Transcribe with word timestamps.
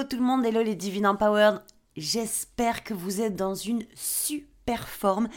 Hello 0.00 0.08
tout 0.08 0.16
le 0.16 0.22
monde, 0.22 0.46
hello 0.46 0.62
les 0.62 0.76
Divine 0.76 1.08
Empowered. 1.08 1.60
J'espère 1.94 2.84
que 2.84 2.94
vous 2.94 3.20
êtes 3.20 3.36
dans 3.36 3.54
une 3.54 3.84
super 3.94 4.88
forme. 4.88 5.28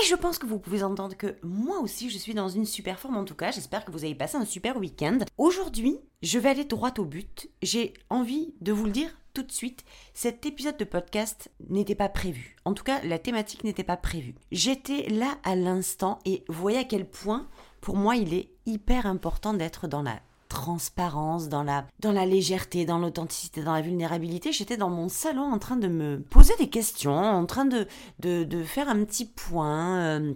Et 0.00 0.06
je 0.06 0.14
pense 0.14 0.38
que 0.38 0.46
vous 0.46 0.58
pouvez 0.58 0.82
entendre 0.82 1.14
que 1.14 1.36
moi 1.42 1.80
aussi 1.80 2.08
je 2.08 2.16
suis 2.16 2.32
dans 2.32 2.48
une 2.48 2.64
super 2.64 2.98
forme 2.98 3.18
en 3.18 3.26
tout 3.26 3.34
cas. 3.34 3.50
J'espère 3.50 3.84
que 3.84 3.90
vous 3.90 4.02
avez 4.02 4.14
passé 4.14 4.38
un 4.38 4.46
super 4.46 4.78
week-end. 4.78 5.18
Aujourd'hui, 5.36 5.98
je 6.22 6.38
vais 6.38 6.48
aller 6.48 6.64
droit 6.64 6.94
au 6.96 7.04
but. 7.04 7.50
J'ai 7.60 7.92
envie 8.08 8.54
de 8.62 8.72
vous 8.72 8.86
le 8.86 8.90
dire 8.90 9.14
tout 9.34 9.42
de 9.42 9.52
suite. 9.52 9.84
Cet 10.14 10.46
épisode 10.46 10.78
de 10.78 10.84
podcast 10.86 11.50
n'était 11.68 11.94
pas 11.94 12.08
prévu. 12.08 12.56
En 12.64 12.72
tout 12.72 12.84
cas, 12.84 13.02
la 13.02 13.18
thématique 13.18 13.64
n'était 13.64 13.84
pas 13.84 13.98
prévue. 13.98 14.34
J'étais 14.50 15.10
là 15.10 15.36
à 15.44 15.56
l'instant 15.56 16.20
et 16.24 16.42
voyez 16.48 16.78
à 16.78 16.84
quel 16.84 17.06
point 17.06 17.50
pour 17.82 17.96
moi 17.96 18.16
il 18.16 18.32
est 18.32 18.48
hyper 18.64 19.04
important 19.04 19.52
d'être 19.52 19.88
dans 19.88 20.00
la 20.00 20.22
transparence, 20.50 21.48
dans 21.48 21.62
la, 21.62 21.86
dans 22.00 22.12
la 22.12 22.26
légèreté, 22.26 22.84
dans 22.84 22.98
l'authenticité, 22.98 23.62
dans 23.62 23.72
la 23.72 23.80
vulnérabilité. 23.80 24.52
J'étais 24.52 24.76
dans 24.76 24.90
mon 24.90 25.08
salon 25.08 25.44
en 25.44 25.58
train 25.58 25.76
de 25.76 25.88
me 25.88 26.20
poser 26.20 26.54
des 26.58 26.68
questions, 26.68 27.16
en 27.16 27.46
train 27.46 27.64
de, 27.64 27.86
de, 28.18 28.62
faire 28.64 28.90
un 28.90 29.04
petit 29.04 29.24
point. 29.24 29.96
Euh, 29.98 30.34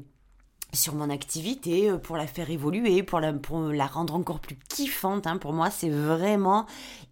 sur 0.73 0.97
mon 0.97 1.09
activité 1.09 1.89
euh, 1.89 1.99
pour 1.99 2.17
la 2.17 2.27
faire 2.27 2.51
évoluer, 2.51 3.05
pour 3.05 3.21
la, 3.21 3.33
pour 3.33 3.61
la 3.61 3.87
rendre 3.87 4.15
encore 4.15 4.41
plus 4.41 4.59
kiffante. 4.69 5.29
Hein. 5.29 5.37
Pour 5.37 5.53
moi, 5.53 5.71
c'est 5.71 5.89
vraiment 5.89 6.67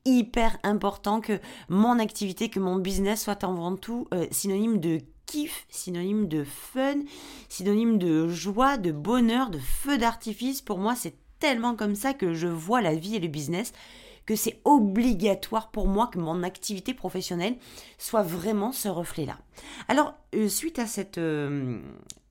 hyper 0.05 0.59
important 0.65 1.21
que 1.21 1.39
mon 1.69 2.01
activité, 2.01 2.49
que 2.49 2.59
mon 2.59 2.77
business 2.77 3.23
soit 3.23 3.45
avant 3.45 3.77
tout 3.77 4.09
euh, 4.13 4.27
synonyme 4.33 4.81
de 4.81 4.99
kiff, 5.27 5.65
synonyme 5.69 6.27
de 6.27 6.43
fun, 6.43 7.03
synonyme 7.49 7.99
de 7.99 8.27
joie, 8.29 8.79
de 8.79 8.91
bonheur, 8.91 9.51
de 9.51 9.59
feu 9.59 9.97
d'artifice. 9.97 10.61
Pour 10.61 10.79
moi, 10.79 10.95
c'est 10.97 11.15
tellement 11.43 11.75
comme 11.75 11.97
ça 11.97 12.15
que 12.15 12.35
je 12.35 12.47
vois 12.47 12.81
la 12.81 12.95
vie 12.95 13.17
et 13.17 13.19
le 13.19 13.27
business 13.27 13.73
que 14.27 14.37
c'est 14.37 14.61
obligatoire 14.65 15.73
pour 15.73 15.89
moi 15.89 16.07
que 16.07 16.21
mon 16.21 16.45
activité 16.45 16.95
professionnelle 16.95 17.57
soit 17.99 18.23
vraiment 18.23 18.71
ce 18.71 18.89
reflet-là. 18.89 19.37
Alors, 19.89 20.15
euh, 20.37 20.49
suite 20.49 20.79
à 20.79 20.87
cette... 20.87 21.19
Euh, 21.19 21.81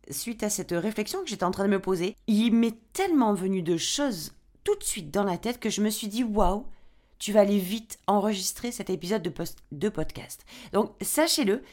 suite 0.10 0.44
à 0.44 0.50
cette 0.50 0.72
réflexion 0.72 1.22
que 1.24 1.30
j'étais 1.30 1.44
en 1.44 1.52
train 1.52 1.66
de 1.66 1.70
me 1.70 1.82
poser, 1.82 2.16
il 2.28 2.54
m'est 2.54 2.78
tellement 2.94 3.34
venu 3.34 3.62
de 3.62 3.76
choses 3.76 4.34
tout 4.64 4.76
de 4.76 4.84
suite 4.84 5.12
dans 5.12 5.24
la 5.24 5.38
tête 5.38 5.60
que 5.60 5.70
je 5.70 5.82
me 5.82 5.90
suis 5.90 6.08
dit 6.08 6.24
waouh, 6.24 6.66
tu 7.20 7.34
vas 7.34 7.42
aller 7.42 7.60
vite 7.60 8.00
enregistrer 8.08 8.72
cet 8.72 8.90
épisode 8.90 9.22
de, 9.22 9.34
de 9.72 9.90
podcast. 9.90 10.46
Donc 10.72 10.94
sachez-le, 11.02 11.64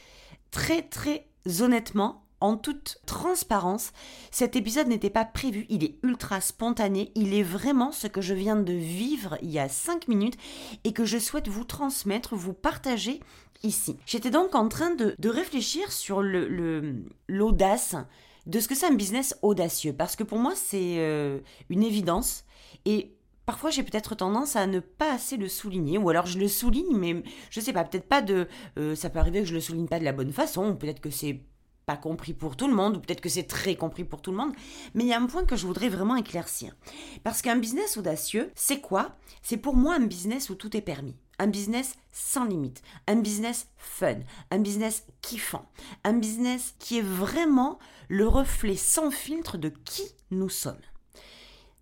très 0.51 0.81
très 0.81 1.27
honnêtement, 1.61 2.23
en 2.41 2.57
toute 2.57 2.99
transparence, 3.05 3.91
cet 4.31 4.55
épisode 4.55 4.87
n'était 4.87 5.09
pas 5.09 5.25
prévu, 5.25 5.65
il 5.69 5.83
est 5.83 5.95
ultra 6.03 6.41
spontané, 6.41 7.11
il 7.15 7.33
est 7.33 7.43
vraiment 7.43 7.91
ce 7.91 8.07
que 8.07 8.21
je 8.21 8.33
viens 8.33 8.55
de 8.55 8.73
vivre 8.73 9.37
il 9.41 9.49
y 9.49 9.59
a 9.59 9.69
5 9.69 10.07
minutes 10.07 10.37
et 10.83 10.93
que 10.93 11.05
je 11.05 11.17
souhaite 11.17 11.47
vous 11.47 11.65
transmettre, 11.65 12.35
vous 12.35 12.53
partager 12.53 13.19
ici. 13.63 13.97
J'étais 14.05 14.31
donc 14.31 14.55
en 14.55 14.69
train 14.69 14.95
de, 14.95 15.15
réfléchir 15.29 15.91
sur 15.91 16.21
l'audace, 17.27 17.95
de 18.45 18.59
ce 18.59 18.67
que 18.67 18.75
c'est 18.75 18.87
un 18.87 18.95
business 18.95 19.37
audacieux, 19.41 19.93
parce 19.93 20.15
que 20.15 20.23
pour 20.23 20.39
moi 20.39 20.53
c'est 20.55 20.95
euh, 20.97 21.39
une 21.69 21.83
évidence 21.83 22.45
et 22.85 23.15
Parfois, 23.49 23.71
j'ai 23.71 23.81
peut-être 23.81 24.13
tendance 24.13 24.55
à 24.55 24.67
ne 24.67 24.79
pas 24.79 25.11
assez 25.11 25.35
le 25.35 25.47
souligner, 25.47 25.97
ou 25.97 26.07
alors 26.11 26.27
je 26.27 26.37
le 26.37 26.47
souligne, 26.47 26.95
mais 26.95 27.23
je 27.49 27.59
sais 27.59 27.73
pas, 27.73 27.83
peut-être 27.83 28.07
pas 28.07 28.21
de. 28.21 28.47
Euh, 28.77 28.93
ça 28.93 29.09
peut 29.09 29.17
arriver 29.17 29.39
que 29.39 29.47
je 29.47 29.55
le 29.55 29.59
souligne 29.59 29.87
pas 29.87 29.97
de 29.97 30.03
la 30.03 30.11
bonne 30.11 30.31
façon, 30.31 30.75
peut-être 30.75 31.01
que 31.01 31.09
c'est 31.09 31.41
compris 31.97 32.33
pour 32.33 32.55
tout 32.55 32.67
le 32.67 32.75
monde, 32.75 32.97
ou 32.97 32.99
peut-être 32.99 33.21
que 33.21 33.29
c'est 33.29 33.43
très 33.43 33.75
compris 33.75 34.03
pour 34.03 34.21
tout 34.21 34.31
le 34.31 34.37
monde, 34.37 34.53
mais 34.93 35.03
il 35.03 35.09
y 35.09 35.13
a 35.13 35.19
un 35.19 35.25
point 35.25 35.45
que 35.45 35.55
je 35.55 35.67
voudrais 35.67 35.89
vraiment 35.89 36.15
éclaircir. 36.15 36.75
Parce 37.23 37.41
qu'un 37.41 37.57
business 37.57 37.97
audacieux, 37.97 38.51
c'est 38.55 38.81
quoi? 38.81 39.15
C'est 39.41 39.57
pour 39.57 39.75
moi 39.75 39.95
un 39.95 40.05
business 40.05 40.49
où 40.49 40.55
tout 40.55 40.75
est 40.75 40.81
permis. 40.81 41.15
Un 41.41 41.47
business 41.47 41.95
sans 42.11 42.43
limite, 42.43 42.81
un 43.07 43.15
business 43.15 43.67
fun, 43.77 44.19
un 44.51 44.59
business 44.59 45.05
kiffant, 45.21 45.65
un 46.03 46.13
business 46.13 46.75
qui 46.79 46.99
est 46.99 47.03
vraiment 47.03 47.79
le 48.09 48.27
reflet 48.27 48.75
sans 48.75 49.09
filtre 49.09 49.57
de 49.57 49.69
qui 49.69 50.03
nous 50.31 50.49
sommes. 50.49 50.75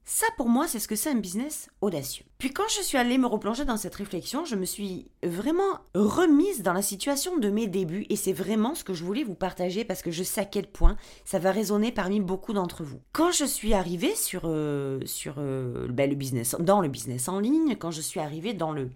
Ça, 0.09 0.25
pour 0.37 0.47
moi, 0.47 0.69
c'est 0.69 0.79
ce 0.79 0.87
que 0.87 0.95
c'est 0.95 1.09
un 1.09 1.15
business 1.15 1.69
audacieux. 1.81 2.23
Puis 2.37 2.53
quand 2.53 2.67
je 2.69 2.81
suis 2.81 2.97
allée 2.97 3.17
me 3.17 3.27
replonger 3.27 3.65
dans 3.65 3.75
cette 3.75 3.95
réflexion, 3.95 4.45
je 4.45 4.55
me 4.55 4.63
suis 4.63 5.11
vraiment 5.21 5.81
remise 5.95 6.63
dans 6.63 6.71
la 6.71 6.81
situation 6.81 7.37
de 7.37 7.49
mes 7.49 7.67
débuts 7.67 8.05
et 8.09 8.15
c'est 8.15 8.31
vraiment 8.31 8.73
ce 8.73 8.85
que 8.85 8.93
je 8.93 9.03
voulais 9.03 9.25
vous 9.25 9.35
partager 9.35 9.83
parce 9.83 10.01
que 10.01 10.09
je 10.09 10.23
sais 10.23 10.39
à 10.39 10.45
quel 10.45 10.67
point 10.67 10.95
ça 11.25 11.39
va 11.39 11.51
résonner 11.51 11.91
parmi 11.91 12.21
beaucoup 12.21 12.53
d'entre 12.53 12.85
vous. 12.85 13.01
Quand 13.11 13.33
je 13.33 13.43
suis 13.43 13.73
arrivée 13.73 14.15
sur, 14.15 14.43
euh, 14.45 15.01
sur 15.03 15.35
euh, 15.39 15.89
ben, 15.89 16.09
le 16.09 16.15
business, 16.15 16.55
dans 16.57 16.79
le 16.79 16.87
business 16.87 17.27
en 17.27 17.41
ligne, 17.41 17.75
quand 17.75 17.91
je 17.91 17.99
suis 17.99 18.21
arrivée 18.21 18.53
dans 18.53 18.71
le 18.71 18.91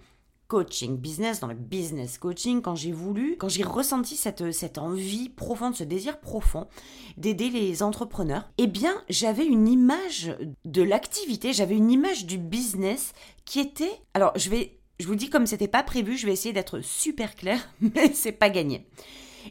coaching 0.52 0.98
business, 0.98 1.40
dans 1.40 1.48
le 1.48 1.56
business 1.56 2.18
coaching, 2.18 2.62
quand 2.62 2.76
j'ai 2.76 2.92
voulu, 2.92 3.38
quand 3.38 3.48
j'ai 3.48 3.64
ressenti 3.64 4.18
cette, 4.18 4.52
cette 4.52 4.78
envie 4.78 5.30
profonde, 5.30 5.78
ce 5.78 5.86
désir 5.86 6.20
profond 6.20 6.68
d'aider 7.16 7.50
les 7.50 7.84
entrepreneurs, 7.84 8.52
eh 8.58 8.68
bien, 8.68 8.94
j'avais 9.08 9.46
une 9.46 9.70
image 9.70 10.36
de 10.66 10.82
l'activité, 10.82 11.54
j'avais 11.54 11.78
une 11.78 11.90
image 11.90 12.26
du 12.26 12.38
business 12.38 13.14
qui 13.46 13.62
était. 13.62 13.94
Alors, 14.14 14.34
je 14.36 14.50
vais. 14.50 14.78
Je 15.00 15.08
vous 15.08 15.16
dis 15.16 15.30
comme 15.30 15.48
c'était 15.48 15.70
pas 15.70 15.84
prévu, 15.84 16.18
je 16.18 16.26
vais 16.26 16.34
essayer 16.34 16.54
d'être 16.54 16.82
super 16.82 17.38
clair, 17.38 17.70
mais 17.80 18.12
c'est 18.14 18.34
pas 18.34 18.50
gagné. 18.50 18.86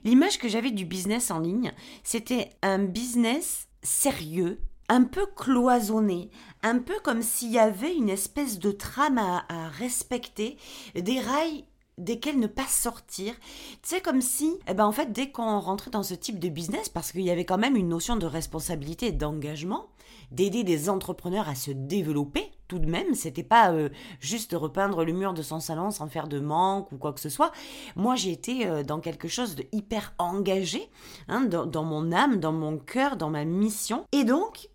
L'image 0.05 0.39
que 0.39 0.51
j'avais 0.51 0.71
du 0.71 0.85
business 0.85 1.31
en 1.31 1.39
ligne, 1.39 1.73
c'était 2.05 2.51
un 2.61 2.79
business 2.79 3.69
sérieux, 3.83 4.61
un 4.91 5.05
peu 5.05 5.25
cloisonné, 5.35 6.31
un 6.63 6.79
peu 6.79 6.95
comme 7.03 7.23
s'il 7.23 7.51
y 7.51 7.59
avait 7.59 7.95
une 7.95 8.09
espèce 8.09 8.59
de 8.59 8.71
trame 8.71 9.19
à, 9.19 9.69
respecter, 9.69 10.57
des 10.95 11.21
rails 11.21 11.65
desquels 11.99 12.39
ne 12.39 12.47
pas 12.47 12.67
sortir. 12.67 13.35
C'est 13.83 14.01
comme 14.01 14.23
si, 14.23 14.59
eh 14.67 14.75
ben 14.75 14.87
en 14.87 14.93
fait, 14.93 15.13
dès 15.13 15.31
qu'on 15.31 15.61
rentrait 15.61 15.91
dans 15.91 16.03
ce 16.03 16.15
type 16.15 16.39
de 16.39 16.49
business, 16.49 16.89
parce 16.89 17.13
qu'il 17.13 17.23
y 17.23 17.31
avait 17.31 17.45
quand 17.45 17.59
même 17.59 17.77
une 17.77 17.89
notion 17.89 18.17
de 18.17 18.27
responsabilité 18.27 19.07
et 19.09 19.13
d'engagement, 19.13 19.89
d'aider 20.31 20.65
des 20.65 20.89
entrepreneurs 20.89 21.49
à 21.49 21.55
se 21.55 21.71
développer, 21.71 22.51
tout 22.69 22.79
de 22.79 22.87
même, 22.87 23.15
c'était 23.15 23.43
pas 23.43 23.73
euh, 23.73 23.89
juste 24.21 24.53
repeindre 24.53 25.05
le 25.05 25.13
mur 25.13 25.35
de 25.35 25.43
son 25.43 25.59
salon 25.59 25.91
sans 25.91 26.07
faire 26.07 26.29
de 26.29 26.39
manque 26.39 26.93
ou 26.93 26.99
quoi 26.99 27.13
que 27.13 27.21
ce 27.21 27.29
soit. 27.29 27.51
Moi, 27.97 28.15
j'ai 28.15 28.31
été 28.31 28.67
euh, 28.67 28.85
dans 28.85 29.01
quelque 29.01 29.27
chose 29.27 29.57
de 29.57 29.65
hyper 29.73 30.15
engagé, 30.19 30.89
hein, 31.27 31.41
dans, 31.43 31.67
dans 31.67 31.85
mon 31.85 32.13
âme, 32.13 32.39
dans 32.39 32.53
mon 32.53 32.79
cœur, 32.79 33.17
dans 33.17 33.29
ma 33.29 33.45
mission. 33.45 34.05
Et 34.13 34.23
donc, 34.23 34.70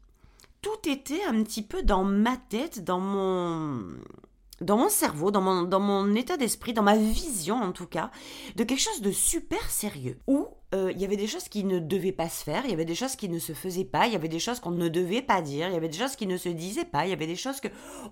tout 0.66 0.90
était 0.90 1.24
un 1.26 1.44
petit 1.44 1.62
peu 1.62 1.84
dans 1.84 2.04
ma 2.04 2.38
tête, 2.38 2.84
dans 2.84 3.00
mon 3.00 3.84
dans 4.62 4.78
mon 4.78 4.90
cerveau, 4.90 5.32
dans 5.32 5.42
mon, 5.42 5.64
dans 5.64 5.80
mon 5.80 6.14
état 6.16 6.38
d'esprit, 6.38 6.74
dans 6.74 6.84
ma 6.84 6.96
vision 6.96 7.56
en 7.56 7.72
tout 7.72 7.88
cas, 7.88 8.12
de 8.56 8.64
quelque 8.64 8.82
chose 8.82 9.02
de 9.02 9.12
super 9.12 9.70
sérieux, 9.70 10.20
où 10.28 10.48
euh, 10.74 10.92
il 10.94 11.02
y 11.02 11.06
avait 11.06 11.18
des 11.18 11.28
choses 11.28 11.48
qui 11.48 11.64
ne 11.64 11.80
devaient 11.80 12.12
pas 12.12 12.30
se 12.30 12.44
faire, 12.44 12.64
il 12.66 12.72
y 12.72 12.74
avait 12.74 12.86
des 12.86 12.96
choses 12.96 13.16
qui 13.16 13.30
ne 13.30 13.40
se 13.40 13.54
faisaient 13.54 13.86
pas, 13.86 14.08
il 14.08 14.14
y 14.14 14.16
avait 14.16 14.28
des 14.28 14.40
choses 14.40 14.60
qu'on 14.60 14.72
ne 14.72 14.90
devait 14.90 15.22
pas 15.22 15.42
dire, 15.42 15.68
il 15.68 15.74
y 15.74 15.78
avait 15.78 15.90
des 15.90 15.98
choses 15.98 16.16
qui 16.16 16.28
ne 16.28 16.38
se 16.38 16.50
disaient 16.50 16.86
pas, 16.86 17.06
il 17.06 17.10
y 17.10 17.14
avait 17.14 17.28
des 17.28 17.36
choses 17.36 17.60
que 17.60 17.68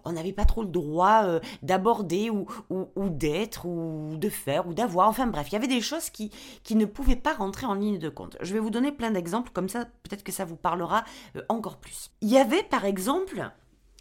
on 0.05 0.11
n'avait 0.11 0.33
pas 0.33 0.45
trop 0.45 0.63
le 0.63 0.69
droit 0.69 1.23
euh, 1.23 1.39
d'aborder 1.61 2.29
ou, 2.29 2.45
ou, 2.69 2.87
ou 2.95 3.09
d'être 3.09 3.65
ou 3.65 4.15
de 4.17 4.29
faire 4.29 4.67
ou 4.67 4.73
d'avoir. 4.73 5.09
Enfin 5.09 5.27
bref, 5.27 5.47
il 5.49 5.53
y 5.53 5.57
avait 5.57 5.67
des 5.67 5.81
choses 5.81 6.09
qui, 6.09 6.31
qui 6.63 6.75
ne 6.75 6.85
pouvaient 6.85 7.15
pas 7.15 7.33
rentrer 7.33 7.65
en 7.65 7.73
ligne 7.73 7.99
de 7.99 8.09
compte. 8.09 8.37
Je 8.41 8.53
vais 8.53 8.59
vous 8.59 8.69
donner 8.69 8.91
plein 8.91 9.11
d'exemples, 9.11 9.51
comme 9.53 9.69
ça 9.69 9.85
peut-être 10.03 10.23
que 10.23 10.31
ça 10.31 10.45
vous 10.45 10.55
parlera 10.55 11.03
euh, 11.35 11.41
encore 11.49 11.77
plus. 11.77 12.11
Il 12.21 12.29
y 12.29 12.37
avait 12.37 12.63
par 12.63 12.85
exemple 12.85 13.51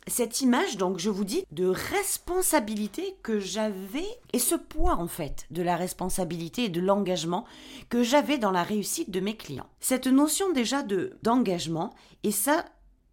cette 0.06 0.40
image, 0.40 0.76
donc 0.76 0.98
je 0.98 1.10
vous 1.10 1.24
dis, 1.24 1.44
de 1.52 1.66
responsabilité 1.66 3.16
que 3.22 3.38
j'avais, 3.38 4.06
et 4.32 4.38
ce 4.38 4.54
poids 4.54 4.96
en 4.96 5.06
fait 5.06 5.46
de 5.50 5.62
la 5.62 5.76
responsabilité 5.76 6.64
et 6.64 6.68
de 6.68 6.80
l'engagement 6.80 7.44
que 7.88 8.02
j'avais 8.02 8.38
dans 8.38 8.50
la 8.50 8.64
réussite 8.64 9.10
de 9.10 9.20
mes 9.20 9.36
clients. 9.36 9.68
Cette 9.80 10.06
notion 10.06 10.52
déjà 10.52 10.82
de 10.82 11.16
d'engagement, 11.22 11.94
et 12.24 12.32
ça, 12.32 12.64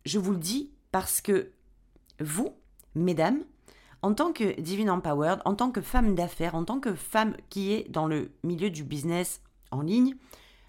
je 0.06 0.20
vous 0.20 0.32
le 0.32 0.40
dis 0.40 0.72
parce 0.92 1.22
que 1.22 1.52
vous, 2.20 2.56
mesdames, 2.96 3.44
en 4.02 4.14
tant 4.14 4.32
que 4.32 4.60
Divine 4.60 4.90
Empowered, 4.90 5.42
en 5.46 5.56
tant 5.56 5.72
que 5.72 5.82
femme 5.82 6.16
d'affaires, 6.16 6.56
en 6.56 6.64
tant 6.64 6.80
que 6.80 6.96
femme 6.96 7.36
qui 7.50 7.74
est 7.74 7.90
dans 7.90 8.08
le 8.08 8.32
milieu 8.44 8.70
du 8.70 8.84
business 8.84 9.42
en 9.72 9.82
ligne, 9.82 10.16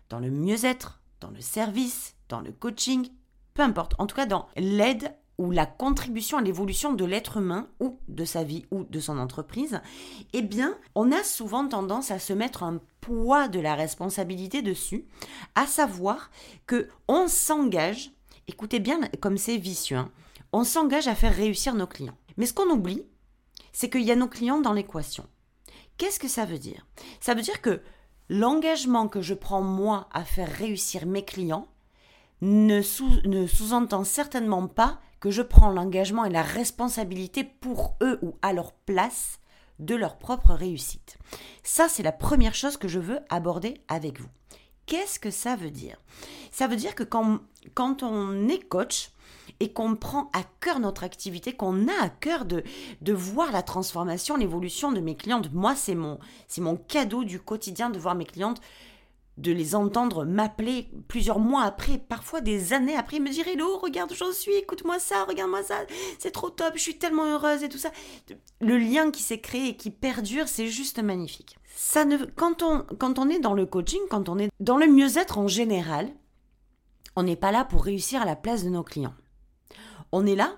dans 0.08 0.18
le 0.18 0.30
mieux-être, 0.30 1.00
dans 1.20 1.30
le 1.30 1.40
service, 1.40 2.16
dans 2.28 2.40
le 2.40 2.52
coaching, 2.52 3.08
peu 3.54 3.62
importe, 3.62 3.94
en 3.98 4.06
tout 4.06 4.16
cas 4.16 4.26
dans 4.26 4.48
l'aide 4.56 5.14
ou 5.40 5.50
la 5.50 5.64
contribution 5.64 6.36
à 6.36 6.42
l'évolution 6.42 6.92
de 6.92 7.04
l'être 7.06 7.38
humain 7.38 7.66
ou 7.80 7.98
de 8.08 8.26
sa 8.26 8.44
vie 8.44 8.66
ou 8.70 8.84
de 8.84 9.00
son 9.00 9.18
entreprise, 9.18 9.80
eh 10.34 10.42
bien, 10.42 10.76
on 10.94 11.10
a 11.12 11.24
souvent 11.24 11.66
tendance 11.66 12.10
à 12.10 12.18
se 12.18 12.34
mettre 12.34 12.62
un 12.62 12.78
poids 13.00 13.48
de 13.48 13.58
la 13.58 13.74
responsabilité 13.74 14.60
dessus, 14.60 15.06
à 15.54 15.66
savoir 15.66 16.30
que 16.66 16.88
on 17.08 17.26
s'engage, 17.26 18.12
écoutez 18.48 18.80
bien 18.80 19.00
comme 19.20 19.38
c'est 19.38 19.56
vicieux, 19.56 19.96
hein, 19.96 20.10
on 20.52 20.62
s'engage 20.62 21.08
à 21.08 21.14
faire 21.14 21.34
réussir 21.34 21.74
nos 21.74 21.86
clients. 21.86 22.18
Mais 22.36 22.44
ce 22.44 22.52
qu'on 22.52 22.68
oublie, 22.68 23.06
c'est 23.72 23.88
qu'il 23.88 24.02
y 24.02 24.12
a 24.12 24.16
nos 24.16 24.28
clients 24.28 24.60
dans 24.60 24.74
l'équation. 24.74 25.24
Qu'est-ce 25.96 26.20
que 26.20 26.28
ça 26.28 26.44
veut 26.44 26.58
dire? 26.58 26.86
Ça 27.18 27.32
veut 27.32 27.42
dire 27.42 27.62
que 27.62 27.80
l'engagement 28.28 29.08
que 29.08 29.22
je 29.22 29.32
prends 29.32 29.62
moi 29.62 30.06
à 30.12 30.22
faire 30.22 30.52
réussir 30.52 31.06
mes 31.06 31.24
clients 31.24 31.66
ne, 32.42 32.82
sous-entend 32.82 34.04
certainement 34.04 34.66
pas 34.66 35.00
que 35.20 35.30
je 35.30 35.42
prends 35.42 35.70
l'engagement 35.70 36.24
et 36.24 36.30
la 36.30 36.42
responsabilité 36.42 37.44
pour 37.44 37.96
eux 38.02 38.18
ou 38.22 38.34
à 38.42 38.52
leur 38.52 38.72
place 38.72 39.38
de 39.78 39.94
leur 39.94 40.18
propre 40.18 40.52
réussite. 40.52 41.18
Ça, 41.62 41.88
c'est 41.88 42.02
la 42.02 42.12
première 42.12 42.54
chose 42.54 42.76
que 42.76 42.88
je 42.88 42.98
veux 42.98 43.20
aborder 43.28 43.80
avec 43.88 44.20
vous. 44.20 44.28
Qu'est-ce 44.86 45.20
que 45.20 45.30
ça 45.30 45.56
veut 45.56 45.70
dire? 45.70 45.96
Ça 46.50 46.66
veut 46.66 46.76
dire 46.76 46.94
que 46.94 47.04
quand, 47.04 47.40
quand 47.74 48.02
on 48.02 48.48
est 48.48 48.58
coach, 48.58 49.10
et 49.60 49.72
qu'on 49.72 49.94
prend 49.94 50.30
à 50.32 50.42
cœur 50.60 50.80
notre 50.80 51.04
activité, 51.04 51.52
qu'on 51.52 51.86
a 51.86 52.02
à 52.02 52.08
cœur 52.08 52.46
de, 52.46 52.64
de 53.02 53.12
voir 53.12 53.52
la 53.52 53.62
transformation, 53.62 54.36
l'évolution 54.36 54.90
de 54.90 55.00
mes 55.00 55.16
clientes. 55.16 55.52
Moi, 55.52 55.74
c'est 55.74 55.94
mon, 55.94 56.18
c'est 56.48 56.62
mon 56.62 56.76
cadeau 56.76 57.24
du 57.24 57.38
quotidien 57.40 57.90
de 57.90 57.98
voir 57.98 58.14
mes 58.14 58.24
clientes 58.24 58.60
de 59.36 59.52
les 59.52 59.74
entendre 59.74 60.24
m'appeler 60.24 60.90
plusieurs 61.08 61.38
mois 61.38 61.62
après, 61.62 61.98
parfois 61.98 62.40
des 62.40 62.72
années 62.72 62.96
après, 62.96 63.20
me 63.20 63.30
dire 63.30 63.48
Hello, 63.48 63.78
regarde 63.78 64.12
où 64.12 64.14
j'en 64.14 64.32
suis, 64.32 64.54
écoute-moi 64.54 64.98
ça, 64.98 65.24
regarde-moi 65.24 65.62
ça, 65.62 65.76
c'est 66.18 66.30
trop 66.30 66.50
top, 66.50 66.72
je 66.74 66.82
suis 66.82 66.98
tellement 66.98 67.24
heureuse 67.24 67.62
et 67.62 67.68
tout 67.68 67.78
ça. 67.78 67.90
Le 68.60 68.76
lien 68.76 69.10
qui 69.10 69.22
s'est 69.22 69.40
créé 69.40 69.68
et 69.68 69.76
qui 69.76 69.90
perdure, 69.90 70.48
c'est 70.48 70.68
juste 70.68 71.02
magnifique. 71.02 71.56
Ça 71.74 72.04
ne, 72.04 72.18
quand, 72.18 72.62
on, 72.62 72.84
quand 72.98 73.18
on 73.18 73.28
est 73.28 73.38
dans 73.38 73.54
le 73.54 73.66
coaching, 73.66 74.00
quand 74.10 74.28
on 74.28 74.38
est 74.38 74.50
dans 74.60 74.76
le 74.76 74.86
mieux-être 74.86 75.38
en 75.38 75.48
général, 75.48 76.12
on 77.16 77.22
n'est 77.22 77.36
pas 77.36 77.52
là 77.52 77.64
pour 77.64 77.84
réussir 77.84 78.22
à 78.22 78.26
la 78.26 78.36
place 78.36 78.64
de 78.64 78.70
nos 78.70 78.82
clients. 78.82 79.14
On 80.12 80.26
est 80.26 80.36
là 80.36 80.56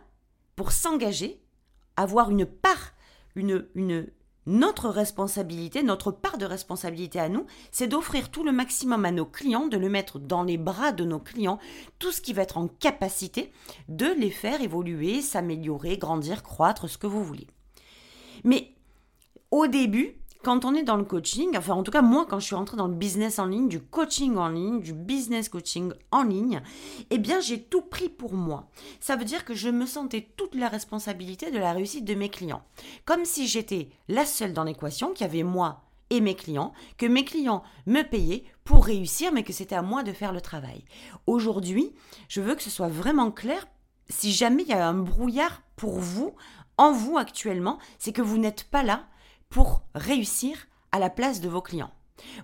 pour 0.56 0.72
s'engager, 0.72 1.42
avoir 1.96 2.30
une 2.30 2.46
part, 2.46 2.92
une, 3.34 3.66
une, 3.74 4.06
notre 4.46 4.88
responsabilité, 4.88 5.82
notre 5.82 6.10
part 6.10 6.38
de 6.38 6.44
responsabilité 6.44 7.20
à 7.20 7.28
nous, 7.28 7.46
c'est 7.70 7.86
d'offrir 7.86 8.30
tout 8.30 8.44
le 8.44 8.52
maximum 8.52 9.04
à 9.04 9.12
nos 9.12 9.26
clients, 9.26 9.68
de 9.68 9.76
le 9.76 9.88
mettre 9.88 10.18
dans 10.18 10.42
les 10.42 10.58
bras 10.58 10.92
de 10.92 11.04
nos 11.04 11.20
clients, 11.20 11.58
tout 11.98 12.12
ce 12.12 12.20
qui 12.20 12.32
va 12.32 12.42
être 12.42 12.58
en 12.58 12.68
capacité 12.68 13.52
de 13.88 14.06
les 14.06 14.30
faire 14.30 14.60
évoluer, 14.60 15.20
s'améliorer, 15.20 15.96
grandir, 15.96 16.42
croître, 16.42 16.88
ce 16.88 16.98
que 16.98 17.06
vous 17.06 17.24
voulez. 17.24 17.46
Mais 18.44 18.74
au 19.50 19.66
début, 19.66 20.21
quand 20.42 20.64
on 20.64 20.74
est 20.74 20.82
dans 20.82 20.96
le 20.96 21.04
coaching, 21.04 21.56
enfin 21.56 21.74
en 21.74 21.82
tout 21.82 21.90
cas 21.90 22.02
moi 22.02 22.26
quand 22.28 22.38
je 22.38 22.46
suis 22.46 22.54
rentrée 22.54 22.76
dans 22.76 22.88
le 22.88 22.94
business 22.94 23.38
en 23.38 23.46
ligne, 23.46 23.68
du 23.68 23.80
coaching 23.80 24.36
en 24.36 24.48
ligne, 24.48 24.80
du 24.80 24.92
business 24.92 25.48
coaching 25.48 25.92
en 26.10 26.22
ligne, 26.22 26.62
eh 27.10 27.18
bien 27.18 27.40
j'ai 27.40 27.62
tout 27.62 27.82
pris 27.82 28.08
pour 28.08 28.34
moi. 28.34 28.68
Ça 29.00 29.16
veut 29.16 29.24
dire 29.24 29.44
que 29.44 29.54
je 29.54 29.68
me 29.68 29.86
sentais 29.86 30.28
toute 30.36 30.54
la 30.54 30.68
responsabilité 30.68 31.50
de 31.50 31.58
la 31.58 31.72
réussite 31.72 32.04
de 32.04 32.14
mes 32.14 32.28
clients. 32.28 32.62
Comme 33.04 33.24
si 33.24 33.46
j'étais 33.46 33.88
la 34.08 34.24
seule 34.24 34.52
dans 34.52 34.64
l'équation, 34.64 35.12
qui 35.12 35.24
avait 35.24 35.42
moi 35.42 35.82
et 36.10 36.20
mes 36.20 36.34
clients, 36.34 36.72
que 36.98 37.06
mes 37.06 37.24
clients 37.24 37.62
me 37.86 38.02
payaient 38.02 38.44
pour 38.64 38.84
réussir, 38.84 39.32
mais 39.32 39.44
que 39.44 39.52
c'était 39.52 39.74
à 39.74 39.82
moi 39.82 40.02
de 40.02 40.12
faire 40.12 40.32
le 40.32 40.42
travail. 40.42 40.84
Aujourd'hui, 41.26 41.92
je 42.28 42.40
veux 42.40 42.54
que 42.54 42.62
ce 42.62 42.70
soit 42.70 42.88
vraiment 42.88 43.30
clair. 43.30 43.66
Si 44.10 44.30
jamais 44.30 44.62
il 44.62 44.68
y 44.68 44.74
a 44.74 44.86
un 44.86 44.94
brouillard 44.94 45.62
pour 45.74 45.98
vous, 45.98 46.34
en 46.76 46.92
vous 46.92 47.16
actuellement, 47.16 47.78
c'est 47.98 48.12
que 48.12 48.22
vous 48.22 48.38
n'êtes 48.38 48.64
pas 48.64 48.82
là 48.82 49.06
pour 49.52 49.82
réussir 49.94 50.56
à 50.92 50.98
la 50.98 51.10
place 51.10 51.42
de 51.42 51.48
vos 51.48 51.60
clients. 51.60 51.92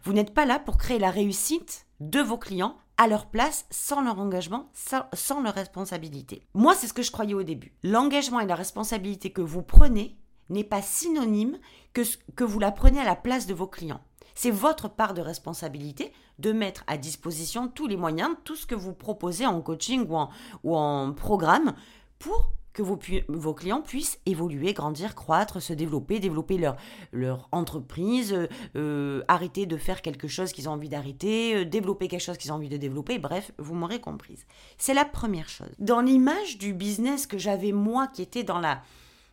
Vous 0.04 0.12
n'êtes 0.12 0.34
pas 0.34 0.44
là 0.44 0.58
pour 0.58 0.76
créer 0.76 0.98
la 0.98 1.10
réussite 1.10 1.86
de 2.00 2.20
vos 2.20 2.36
clients 2.36 2.76
à 2.98 3.08
leur 3.08 3.26
place, 3.26 3.64
sans 3.70 4.02
leur 4.02 4.18
engagement, 4.18 4.70
sans, 4.74 5.40
leur 5.40 5.54
responsabilité. 5.54 6.42
Moi, 6.52 6.74
c'est 6.74 6.86
ce 6.86 6.92
que 6.92 7.02
je 7.02 7.10
croyais 7.10 7.32
au 7.32 7.42
début. 7.42 7.72
L'engagement 7.82 8.40
et 8.40 8.46
la 8.46 8.54
responsabilité 8.54 9.30
que 9.30 9.40
vous 9.40 9.62
prenez 9.62 10.18
n'est 10.50 10.64
pas 10.64 10.82
synonyme 10.82 11.58
que, 11.94 12.02
que 12.36 12.44
vous 12.44 12.58
la 12.58 12.72
prenez 12.72 13.00
à 13.00 13.04
la 13.04 13.16
place 13.16 13.46
de 13.46 13.54
vos 13.54 13.66
clients. 13.66 14.02
C'est 14.34 14.50
votre 14.50 14.88
part 14.88 15.14
de 15.14 15.22
responsabilité 15.22 16.12
de 16.38 16.52
mettre 16.52 16.84
à 16.88 16.98
disposition 16.98 17.68
tous 17.68 17.86
les 17.86 17.96
moyens, 17.96 18.36
tout 18.44 18.54
ce 18.54 18.66
que 18.66 18.74
vous 18.74 18.92
proposez 18.92 19.46
en 19.46 19.62
coaching 19.62 20.06
ou 20.08 20.16
en, 20.16 20.30
ou 20.62 20.76
en 20.76 21.12
programme 21.14 21.74
pour 22.18 22.52
que 22.78 22.82
vos, 23.28 23.54
clients 23.54 23.82
puissent 23.82 24.20
évoluer, 24.24 24.72
grandir, 24.72 25.16
croître, 25.16 25.60
se 25.60 25.72
développer, 25.72 26.20
développer 26.20 26.58
leur, 26.58 26.76
leur 27.10 27.48
entreprise, 27.50 28.32
euh, 28.32 28.46
euh, 28.76 29.24
arrêter 29.26 29.66
de 29.66 29.76
faire 29.76 30.00
quelque 30.00 30.28
chose 30.28 30.52
qu'ils 30.52 30.68
ont 30.68 30.72
envie 30.72 30.88
d'arrêter, 30.88 31.56
euh, 31.56 31.64
développer 31.64 32.06
quelque 32.06 32.20
chose 32.20 32.38
qu'ils 32.38 32.52
ont 32.52 32.54
envie 32.54 32.68
de 32.68 32.76
développer, 32.76 33.18
bref, 33.18 33.50
vous 33.58 33.74
m'aurez 33.74 34.00
comprise. 34.00 34.46
C'est 34.76 34.94
la 34.94 35.04
première 35.04 35.48
chose. 35.48 35.70
Dans 35.80 36.00
l'image 36.00 36.58
du 36.58 36.72
business 36.72 37.26
que 37.26 37.36
j'avais 37.36 37.72
moi, 37.72 38.06
qui 38.06 38.22
était 38.22 38.44
dans 38.44 38.60
la 38.60 38.82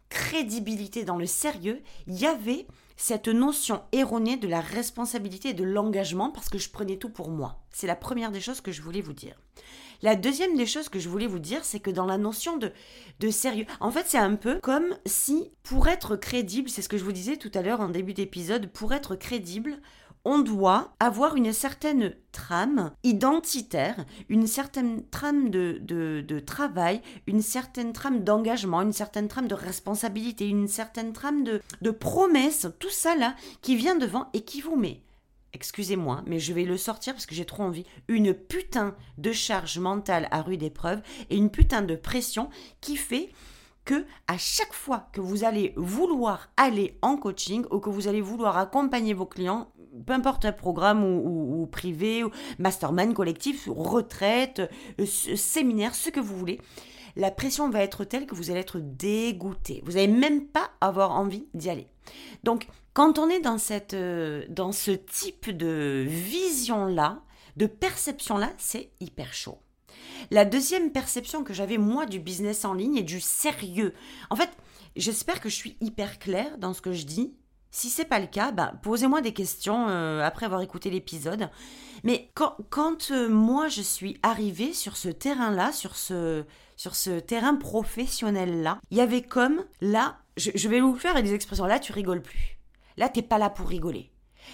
crédibilité, 0.09 1.05
dans 1.05 1.17
le 1.17 1.27
sérieux, 1.27 1.83
il 2.07 2.15
y 2.15 2.25
avait 2.25 2.65
cette 2.97 3.27
notion 3.27 3.83
erronée 3.91 4.37
de 4.37 4.47
la 4.47 4.61
responsabilité 4.61 5.49
et 5.49 5.53
de 5.53 5.63
l'engagement 5.63 6.31
parce 6.31 6.49
que 6.49 6.57
je 6.57 6.71
prenais 6.71 6.97
tout 6.97 7.09
pour 7.09 7.29
moi. 7.29 7.59
C'est 7.71 7.85
la 7.85 7.95
première 7.95 8.31
des 8.31 8.41
choses 8.41 8.61
que 8.61 8.71
je 8.71 8.81
voulais 8.81 9.01
vous 9.01 9.13
dire. 9.13 9.35
La 10.05 10.15
deuxième 10.15 10.55
des 10.55 10.67
choses 10.67 10.87
que 10.87 10.99
je 10.99 11.09
voulais 11.09 11.25
vous 11.25 11.39
dire, 11.39 11.65
c'est 11.65 11.79
que 11.79 11.89
dans 11.89 12.05
la 12.05 12.19
notion 12.19 12.57
de, 12.57 12.71
de 13.19 13.31
sérieux, 13.31 13.65
en 13.79 13.89
fait, 13.89 14.05
c'est 14.05 14.19
un 14.19 14.35
peu 14.35 14.59
comme 14.61 14.95
si, 15.07 15.49
pour 15.63 15.87
être 15.87 16.15
crédible, 16.15 16.69
c'est 16.69 16.83
ce 16.83 16.89
que 16.89 16.99
je 16.99 17.03
vous 17.03 17.11
disais 17.11 17.37
tout 17.37 17.49
à 17.55 17.63
l'heure 17.63 17.81
en 17.81 17.89
début 17.89 18.13
d'épisode, 18.13 18.67
pour 18.67 18.93
être 18.93 19.15
crédible, 19.15 19.79
on 20.23 20.37
doit 20.37 20.93
avoir 20.99 21.35
une 21.35 21.51
certaine 21.51 22.13
trame 22.31 22.91
identitaire, 23.03 24.05
une 24.29 24.45
certaine 24.45 25.09
trame 25.09 25.49
de, 25.49 25.79
de, 25.81 26.39
travail, 26.39 27.01
une 27.25 27.41
certaine 27.41 27.91
trame 27.91 28.23
d'engagement, 28.23 28.83
une 28.83 28.93
certaine 28.93 29.27
trame 29.27 29.47
de 29.47 29.55
responsabilité, 29.55 30.47
une 30.47 30.67
certaine 30.67 31.13
trame 31.13 31.43
de, 31.43 31.63
de 31.81 31.89
promesse, 31.89 32.67
tout 32.77 32.91
ça 32.91 33.15
là 33.15 33.33
qui 33.63 33.75
vient 33.75 33.95
devant 33.95 34.29
et 34.33 34.41
qui 34.41 34.61
vous 34.61 34.75
met 34.75 35.01
excusez-moi, 35.55 36.21
mais 36.27 36.39
je 36.39 36.53
vais 36.53 36.65
le 36.65 36.77
sortir 36.77 37.13
parce 37.13 37.25
que 37.25 37.33
j'ai 37.33 37.45
trop 37.45 37.63
envie, 37.63 37.85
une 38.07 38.33
putain 38.33 38.95
de 39.17 39.31
charge 39.31 39.79
mentale 39.79 40.27
à 40.31 40.41
rude 40.41 40.63
épreuve 40.63 41.01
et 41.29 41.37
une 41.37 41.49
putain 41.49 41.81
de 41.81 41.95
pression 41.95 42.49
qui 42.81 42.97
fait 42.97 43.29
que 43.85 44.05
à 44.27 44.37
chaque 44.37 44.73
fois 44.73 45.07
que 45.13 45.21
vous 45.21 45.43
allez 45.43 45.73
vouloir 45.77 46.49
aller 46.57 46.97
en 47.01 47.17
coaching 47.17 47.65
ou 47.71 47.79
que 47.79 47.89
vous 47.89 48.07
allez 48.07 48.21
vouloir 48.21 48.57
accompagner 48.57 49.13
vos 49.13 49.27
clients, 49.27 49.71
peu 50.05 50.13
importe 50.13 50.43
un 50.43 50.51
programme 50.51 51.03
ou, 51.03 51.67
privé, 51.71 52.23
ou 52.23 52.31
mastermind 52.59 53.13
collectif, 53.13 53.69
retraite, 53.71 54.61
euh, 54.99 55.05
séminaire, 55.05 55.95
ce 55.95 56.09
que 56.09 56.19
vous 56.19 56.35
voulez, 56.35 56.59
la 57.15 57.31
pression 57.31 57.69
va 57.69 57.81
être 57.81 58.03
telle 58.03 58.25
que 58.25 58.35
vous 58.35 58.51
allez 58.51 58.59
être 58.59 58.79
dégoûté. 58.79 59.81
Vous 59.85 59.93
n'allez 59.93 60.07
même 60.07 60.47
pas 60.47 60.71
avoir 60.81 61.11
envie 61.11 61.47
d'y 61.53 61.69
aller. 61.69 61.87
Donc, 62.43 62.67
quand 62.93 63.19
on 63.19 63.29
est 63.29 63.45
euh, 63.93 64.45
dans 64.49 64.71
ce 64.71 64.91
type 64.91 65.49
de 65.49 66.05
vision-là, 66.07 67.21
de 67.57 67.65
perception-là, 67.65 68.51
c'est 68.57 68.89
hyper 68.99 69.33
chaud. 69.33 69.59
La 70.31 70.45
deuxième 70.45 70.91
perception 70.91 71.43
que 71.43 71.53
j'avais 71.53 71.77
moi 71.77 72.05
du 72.05 72.19
business 72.19 72.65
en 72.65 72.73
ligne 72.73 72.97
et 72.97 73.03
du 73.03 73.21
sérieux. 73.21 73.93
En 74.29 74.35
fait, 74.35 74.49
j'espère 74.95 75.39
que 75.39 75.49
je 75.49 75.55
suis 75.55 75.77
hyper 75.81 76.19
claire 76.19 76.57
dans 76.57 76.73
ce 76.73 76.81
que 76.81 76.93
je 76.93 77.05
dis. 77.05 77.33
Si 77.71 77.89
c'est 77.89 78.05
pas 78.05 78.19
le 78.19 78.27
cas, 78.27 78.51
bah, 78.51 78.73
posez-moi 78.83 79.21
des 79.21 79.33
questions 79.33 79.89
euh, 79.89 80.21
après 80.21 80.45
avoir 80.45 80.61
écouté 80.61 80.89
l'épisode. 80.89 81.49
Mais 82.03 82.31
quand, 82.33 82.55
quand 82.69 83.11
euh, 83.11 83.27
moi 83.27 83.67
je 83.67 83.81
suis 83.81 84.17
arrivée 84.23 84.71
sur 84.71 84.95
ce 84.95 85.09
terrain-là, 85.09 85.73
sur 85.73 85.97
ce, 85.97 86.45
sur 86.75 86.95
ce 86.95 87.19
terrain 87.19 87.55
professionnel-là, 87.55 88.79
il 88.91 88.97
y 88.97 89.01
avait 89.01 89.21
comme 89.21 89.65
là, 89.81 90.17
je, 90.37 90.67
vais 90.67 90.81
vous 90.81 90.95
faire 90.95 91.21
des 91.21 91.33
expressions. 91.33 91.65
Là, 91.65 91.79
tu 91.79 91.91
rigoles 91.91 92.21
plus. 92.21 92.57
Là, 92.97 93.09
t'es 93.09 93.21
pas 93.21 93.37
là 93.37 93.49
pour 93.49 93.67
rigoler. 93.67 94.11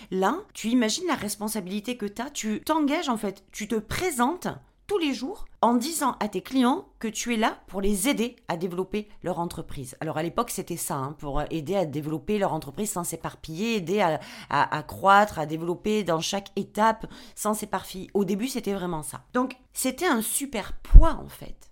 Là, 0.10 0.38
tu 0.54 0.70
imagines 0.70 1.08
la 1.08 1.16
responsabilité 1.16 1.98
que 1.98 2.06
tu 2.06 2.22
as, 2.22 2.30
tu 2.30 2.62
t'engages 2.62 3.10
en 3.10 3.18
fait, 3.18 3.44
tu 3.52 3.68
te 3.68 3.76
présentes 3.76 4.48
tous 4.88 4.98
les 4.98 5.14
jours 5.14 5.46
en 5.62 5.76
disant 5.76 6.18
à 6.20 6.28
tes 6.28 6.42
clients 6.42 6.90
que 7.00 7.08
tu 7.08 7.34
es 7.34 7.38
là 7.38 7.60
pour 7.68 7.80
les 7.80 8.10
aider 8.10 8.36
à 8.50 8.58
développer 8.58 9.08
leur 9.24 9.40
entreprise. 9.40 9.96
Alors 10.02 10.18
à 10.18 10.24
l'époque 10.24 10.50
c'était 10.50 10.76
ça, 10.76 10.96
hein, 10.96 11.16
pour 11.18 11.42
aider 11.50 11.78
à 11.78 11.86
développer 11.86 12.38
leur 12.38 12.52
entreprise 12.52 12.92
sans 12.92 13.06
s'éparpiller, 13.06 13.76
aider 13.76 14.02
à, 14.02 14.84
croître, 14.84 15.40
à 15.40 15.46
développer 15.46 16.04
dans 16.04 16.20
chaque 16.20 16.50
étape 16.58 17.06
sans 17.36 17.54
s'éparpiller. 17.54 18.10
Au 18.14 18.26
début 18.26 18.50
c'était 18.50 18.74
vraiment 18.74 19.02
ça. 19.02 19.24
Donc 19.34 19.56
c'était 19.72 20.08
un 20.08 20.22
super 20.22 20.74
poids 20.74 21.18
en 21.24 21.30
fait. 21.30 21.71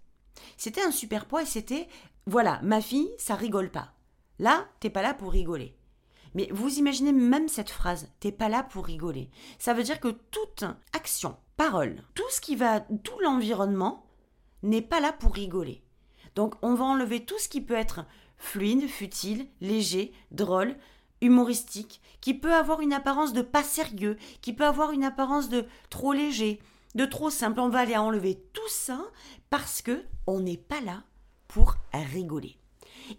C'était 0.59 0.81
un 0.81 0.91
super 0.91 1.25
poids 1.25 1.43
et 1.43 1.45
c'était, 1.45 1.87
voilà, 2.27 2.59
ma 2.63 2.81
fille, 2.81 3.09
ça 3.17 3.35
rigole 3.35 3.71
pas. 3.71 3.93
Là, 4.39 4.67
t'es 4.81 4.89
pas 4.89 5.01
là 5.01 5.13
pour 5.13 5.31
rigoler. 5.31 5.73
Mais 6.35 6.49
vous 6.51 6.79
imaginez 6.79 7.13
même 7.13 7.47
cette 7.47 7.69
phrase, 7.69 8.09
t'es 8.19 8.33
pas 8.33 8.49
là 8.49 8.63
pour 8.63 8.85
rigoler. 8.85 9.29
Ça 9.57 9.73
veut 9.73 9.83
dire 9.83 10.01
que 10.01 10.09
toute 10.09 10.65
action, 10.91 11.37
parole, 11.55 12.03
tout 12.13 12.29
ce 12.29 12.41
qui 12.41 12.57
va, 12.57 12.81
tout 12.81 13.17
l'environnement 13.21 14.05
n'est 14.61 14.81
pas 14.81 14.99
là 14.99 15.13
pour 15.13 15.33
rigoler. 15.33 15.81
Donc 16.35 16.55
on 16.61 16.73
va 16.73 16.83
enlever 16.83 17.23
tout 17.23 17.39
ce 17.39 17.47
qui 17.47 17.61
peut 17.61 17.73
être 17.73 18.05
fluide, 18.35 18.89
futile, 18.89 19.47
léger, 19.61 20.11
drôle, 20.31 20.75
humoristique, 21.21 22.01
qui 22.19 22.33
peut 22.33 22.53
avoir 22.53 22.81
une 22.81 22.91
apparence 22.91 23.31
de 23.31 23.41
pas 23.41 23.63
sérieux, 23.63 24.17
qui 24.41 24.51
peut 24.51 24.65
avoir 24.65 24.91
une 24.91 25.05
apparence 25.05 25.47
de 25.47 25.65
trop 25.89 26.11
léger, 26.11 26.59
de 26.95 27.05
trop 27.05 27.29
simple. 27.29 27.59
On 27.59 27.69
va 27.69 27.79
aller 27.79 27.97
enlever 27.97 28.41
tout 28.53 28.69
ça 28.69 28.99
parce 29.49 29.81
que 29.81 30.03
on 30.27 30.39
n'est 30.39 30.57
pas 30.57 30.81
là 30.81 31.03
pour 31.47 31.75
rigoler. 31.93 32.57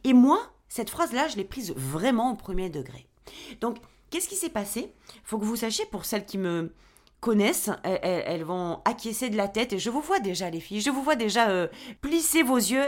Et 0.05 0.13
moi, 0.13 0.41
cette 0.69 0.91
phrase-là, 0.91 1.29
je 1.29 1.37
l'ai 1.37 1.45
prise 1.45 1.75
vraiment 1.77 2.33
au 2.33 2.37
premier 2.37 2.71
degré. 2.71 3.07
Donc, 3.61 3.79
qu'est-ce 4.11 4.29
qui 4.29 4.37
s'est 4.37 4.49
passé? 4.49 4.95
Faut 5.25 5.39
que 5.39 5.45
vous 5.45 5.57
sachiez, 5.57 5.85
pour 5.87 6.05
celles 6.05 6.25
qui 6.25 6.39
me 6.39 6.73
connaissent, 7.21 7.71
elles, 7.83 8.45
vont 8.45 8.81
acquiescer 8.85 9.29
de 9.29 9.37
la 9.37 9.49
tête, 9.49 9.73
et 9.73 9.79
je 9.79 9.91
vous 9.91 10.01
vois 10.01 10.21
déjà, 10.21 10.49
les 10.49 10.61
filles, 10.61 10.81
je 10.81 10.91
vous 10.91 11.03
vois 11.03 11.17
déjà 11.17 11.51
euh, 11.51 11.69
plisser 12.01 12.43
vos 12.43 12.57
yeux, 12.57 12.87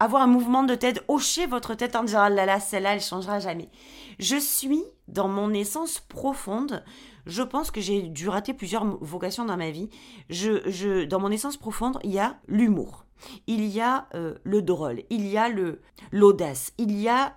avoir 0.00 0.22
un 0.22 0.26
mouvement 0.26 0.64
de 0.64 0.74
tête, 0.74 1.02
hocher 1.08 1.46
votre 1.46 1.74
tête 1.74 1.96
en 1.96 2.04
disant, 2.04 2.22
ah 2.22 2.30
là 2.30 2.44
là, 2.44 2.60
celle-là, 2.60 2.94
elle 2.94 3.00
changera 3.00 3.38
jamais. 3.38 3.70
Je 4.18 4.36
suis 4.36 4.82
dans 5.08 5.28
mon 5.28 5.54
essence 5.54 6.00
profonde, 6.00 6.84
je 7.26 7.42
pense 7.42 7.70
que 7.70 7.80
j'ai 7.80 8.02
dû 8.02 8.28
rater 8.28 8.54
plusieurs 8.54 8.84
vocations 9.04 9.44
dans 9.44 9.56
ma 9.56 9.70
vie. 9.70 9.88
Je, 10.28 10.68
je, 10.70 11.04
dans 11.04 11.20
mon 11.20 11.30
essence 11.30 11.56
profonde, 11.56 11.98
il 12.04 12.12
y 12.12 12.18
a 12.18 12.38
l'humour, 12.48 13.06
il 13.46 13.66
y 13.66 13.80
a 13.80 14.08
euh, 14.14 14.36
le 14.44 14.62
drôle, 14.62 15.02
il 15.10 15.26
y 15.26 15.36
a 15.36 15.48
le 15.48 15.80
l'audace, 16.10 16.72
il 16.78 16.98
y 16.98 17.08
a 17.08 17.36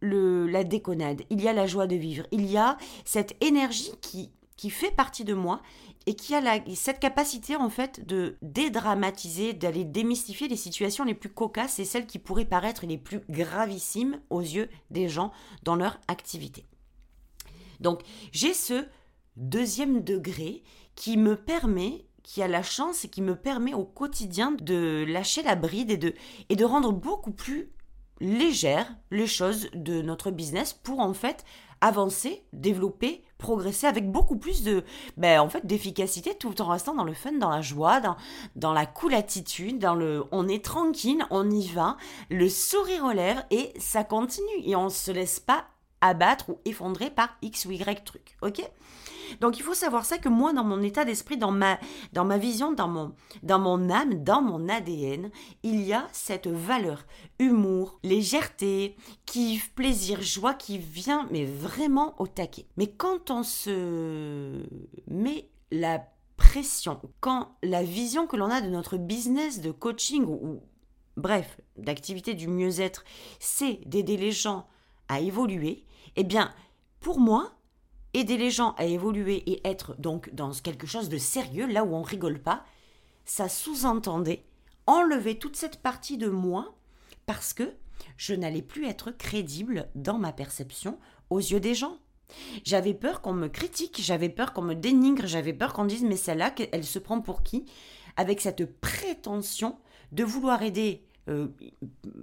le, 0.00 0.46
la 0.46 0.64
déconnade, 0.64 1.22
il 1.30 1.42
y 1.42 1.48
a 1.48 1.52
la 1.52 1.66
joie 1.66 1.86
de 1.86 1.96
vivre, 1.96 2.26
il 2.30 2.46
y 2.46 2.56
a 2.56 2.78
cette 3.04 3.36
énergie 3.42 3.92
qui, 4.00 4.30
qui 4.56 4.70
fait 4.70 4.90
partie 4.90 5.24
de 5.24 5.34
moi 5.34 5.60
et 6.06 6.14
qui 6.14 6.34
a 6.34 6.40
la, 6.40 6.58
cette 6.74 7.00
capacité 7.00 7.56
en 7.56 7.68
fait 7.68 8.06
de 8.06 8.38
dédramatiser, 8.40 9.52
d'aller 9.52 9.84
démystifier 9.84 10.48
les 10.48 10.56
situations 10.56 11.04
les 11.04 11.14
plus 11.14 11.28
cocasses 11.28 11.78
et 11.80 11.84
celles 11.84 12.06
qui 12.06 12.18
pourraient 12.18 12.46
paraître 12.46 12.86
les 12.86 12.96
plus 12.96 13.20
gravissimes 13.28 14.20
aux 14.30 14.40
yeux 14.40 14.70
des 14.90 15.08
gens 15.08 15.32
dans 15.64 15.76
leur 15.76 16.00
activité. 16.08 16.64
Donc 17.80 18.00
j'ai 18.32 18.54
ce 18.54 18.86
deuxième 19.38 20.02
degré 20.02 20.62
qui 20.94 21.16
me 21.16 21.36
permet, 21.36 22.04
qui 22.22 22.42
a 22.42 22.48
la 22.48 22.62
chance 22.62 23.04
et 23.04 23.08
qui 23.08 23.22
me 23.22 23.36
permet 23.36 23.72
au 23.72 23.84
quotidien 23.84 24.52
de 24.60 25.04
lâcher 25.08 25.42
la 25.42 25.54
bride 25.54 25.90
et 25.90 25.96
de, 25.96 26.14
et 26.48 26.56
de 26.56 26.64
rendre 26.64 26.92
beaucoup 26.92 27.30
plus 27.30 27.72
légères 28.20 28.92
les 29.10 29.28
choses 29.28 29.68
de 29.74 30.02
notre 30.02 30.30
business 30.30 30.72
pour 30.72 31.00
en 31.00 31.14
fait 31.14 31.44
avancer, 31.80 32.44
développer, 32.52 33.22
progresser 33.38 33.86
avec 33.86 34.10
beaucoup 34.10 34.36
plus 34.36 34.64
de 34.64 34.82
ben, 35.16 35.40
en 35.40 35.48
fait 35.48 35.64
d'efficacité 35.64 36.34
tout 36.34 36.60
en 36.60 36.68
restant 36.68 36.94
dans 36.94 37.04
le 37.04 37.14
fun, 37.14 37.32
dans 37.32 37.50
la 37.50 37.62
joie, 37.62 38.00
dans, 38.00 38.16
dans 38.56 38.72
la 38.72 38.84
cool 38.84 39.14
attitude, 39.14 39.78
dans 39.78 39.94
le 39.94 40.24
on 40.32 40.48
est 40.48 40.64
tranquille, 40.64 41.24
on 41.30 41.48
y 41.48 41.68
va, 41.68 41.96
le 42.30 42.48
sourire 42.48 43.04
aux 43.04 43.12
lèvres 43.12 43.44
et 43.52 43.72
ça 43.78 44.02
continue 44.02 44.46
et 44.64 44.74
on 44.74 44.88
se 44.88 45.12
laisse 45.12 45.38
pas 45.38 45.66
abattre 46.00 46.50
ou 46.50 46.58
effondrer 46.64 47.10
par 47.10 47.36
X 47.42 47.64
ou 47.66 47.72
Y 47.72 48.04
truc. 48.04 48.36
OK? 48.42 48.62
Donc 49.40 49.58
il 49.58 49.62
faut 49.62 49.74
savoir 49.74 50.04
ça 50.04 50.18
que 50.18 50.28
moi, 50.28 50.52
dans 50.52 50.64
mon 50.64 50.82
état 50.82 51.04
d'esprit, 51.04 51.36
dans 51.36 51.50
ma, 51.50 51.78
dans 52.12 52.24
ma 52.24 52.38
vision, 52.38 52.72
dans 52.72 52.88
mon, 52.88 53.14
dans 53.42 53.58
mon 53.58 53.90
âme, 53.90 54.22
dans 54.22 54.42
mon 54.42 54.68
ADN, 54.68 55.30
il 55.62 55.82
y 55.82 55.92
a 55.92 56.06
cette 56.12 56.46
valeur, 56.46 57.04
humour, 57.38 57.98
légèreté, 58.02 58.96
kiff, 59.26 59.72
plaisir, 59.74 60.22
joie 60.22 60.54
qui 60.54 60.78
vient, 60.78 61.26
mais 61.30 61.44
vraiment 61.44 62.14
au 62.20 62.26
taquet. 62.26 62.66
Mais 62.76 62.86
quand 62.86 63.30
on 63.30 63.42
se 63.42 64.62
met 65.06 65.48
la 65.70 66.06
pression, 66.36 67.00
quand 67.20 67.56
la 67.62 67.82
vision 67.82 68.26
que 68.26 68.36
l'on 68.36 68.50
a 68.50 68.60
de 68.60 68.68
notre 68.68 68.96
business 68.96 69.60
de 69.60 69.70
coaching 69.70 70.24
ou 70.24 70.62
bref, 71.16 71.60
d'activité 71.76 72.34
du 72.34 72.48
mieux-être, 72.48 73.04
c'est 73.40 73.80
d'aider 73.86 74.16
les 74.16 74.32
gens 74.32 74.66
à 75.08 75.20
évoluer, 75.20 75.84
eh 76.16 76.24
bien, 76.24 76.52
pour 77.00 77.20
moi, 77.20 77.52
aider 78.14 78.36
les 78.36 78.50
gens 78.50 78.72
à 78.78 78.84
évoluer 78.84 79.36
et 79.50 79.66
être 79.66 79.94
donc 79.98 80.32
dans 80.34 80.52
quelque 80.52 80.86
chose 80.86 81.08
de 81.08 81.18
sérieux, 81.18 81.66
là 81.66 81.84
où 81.84 81.94
on 81.94 82.02
rigole 82.02 82.40
pas, 82.40 82.64
ça 83.24 83.48
sous-entendait 83.48 84.44
enlever 84.86 85.38
toute 85.38 85.56
cette 85.56 85.82
partie 85.82 86.16
de 86.16 86.28
moi 86.28 86.74
parce 87.26 87.52
que 87.52 87.74
je 88.16 88.34
n'allais 88.34 88.62
plus 88.62 88.86
être 88.86 89.10
crédible 89.10 89.88
dans 89.94 90.18
ma 90.18 90.32
perception 90.32 90.98
aux 91.30 91.38
yeux 91.38 91.60
des 91.60 91.74
gens. 91.74 91.98
J'avais 92.64 92.94
peur 92.94 93.20
qu'on 93.20 93.32
me 93.32 93.48
critique, 93.48 94.00
j'avais 94.00 94.28
peur 94.28 94.52
qu'on 94.52 94.62
me 94.62 94.74
dénigre, 94.74 95.26
j'avais 95.26 95.52
peur 95.52 95.72
qu'on 95.72 95.84
dise 95.84 96.02
mais 96.02 96.16
celle-là, 96.16 96.54
elle 96.72 96.84
se 96.84 96.98
prend 96.98 97.20
pour 97.20 97.42
qui? 97.42 97.66
Avec 98.16 98.40
cette 98.40 98.80
prétention 98.80 99.78
de 100.12 100.24
vouloir 100.24 100.62
aider 100.62 101.04
euh, 101.28 101.48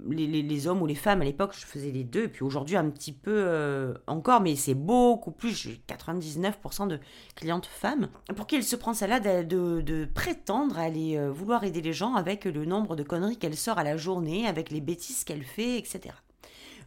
les, 0.08 0.66
hommes 0.66 0.82
ou 0.82 0.86
les 0.86 0.94
femmes 0.94 1.22
à 1.22 1.24
l'époque, 1.24 1.54
je 1.58 1.64
faisais 1.64 1.90
les 1.90 2.04
deux, 2.04 2.24
et 2.24 2.28
puis 2.28 2.42
aujourd'hui 2.42 2.76
un 2.76 2.90
petit 2.90 3.12
peu 3.12 3.32
euh, 3.34 3.94
encore, 4.06 4.40
mais 4.40 4.56
c'est 4.56 4.74
beaucoup 4.74 5.30
plus, 5.30 5.54
j'ai 5.54 5.80
99% 5.88 6.88
de 6.88 6.98
clientes 7.34 7.66
femmes. 7.66 8.08
Pour 8.34 8.46
qui 8.46 8.56
elle 8.56 8.64
se 8.64 8.76
prend 8.76 8.94
celle-là 8.94 9.20
de, 9.20 9.80
de, 9.80 10.04
prétendre 10.04 10.78
aller 10.78 11.16
euh, 11.16 11.30
vouloir 11.30 11.64
aider 11.64 11.80
les 11.80 11.92
gens 11.92 12.14
avec 12.14 12.44
le 12.44 12.64
nombre 12.64 12.96
de 12.96 13.02
conneries 13.02 13.36
qu'elle 13.36 13.56
sort 13.56 13.78
à 13.78 13.84
la 13.84 13.96
journée, 13.96 14.46
avec 14.46 14.70
les 14.70 14.80
bêtises 14.80 15.24
qu'elle 15.24 15.44
fait, 15.44 15.78
etc. 15.78 16.14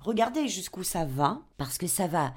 Regardez 0.01 0.47
jusqu'où 0.47 0.83
ça 0.83 1.05
va, 1.05 1.41
parce 1.57 1.77
que 1.77 1.87
ça 1.87 2.07
va 2.07 2.33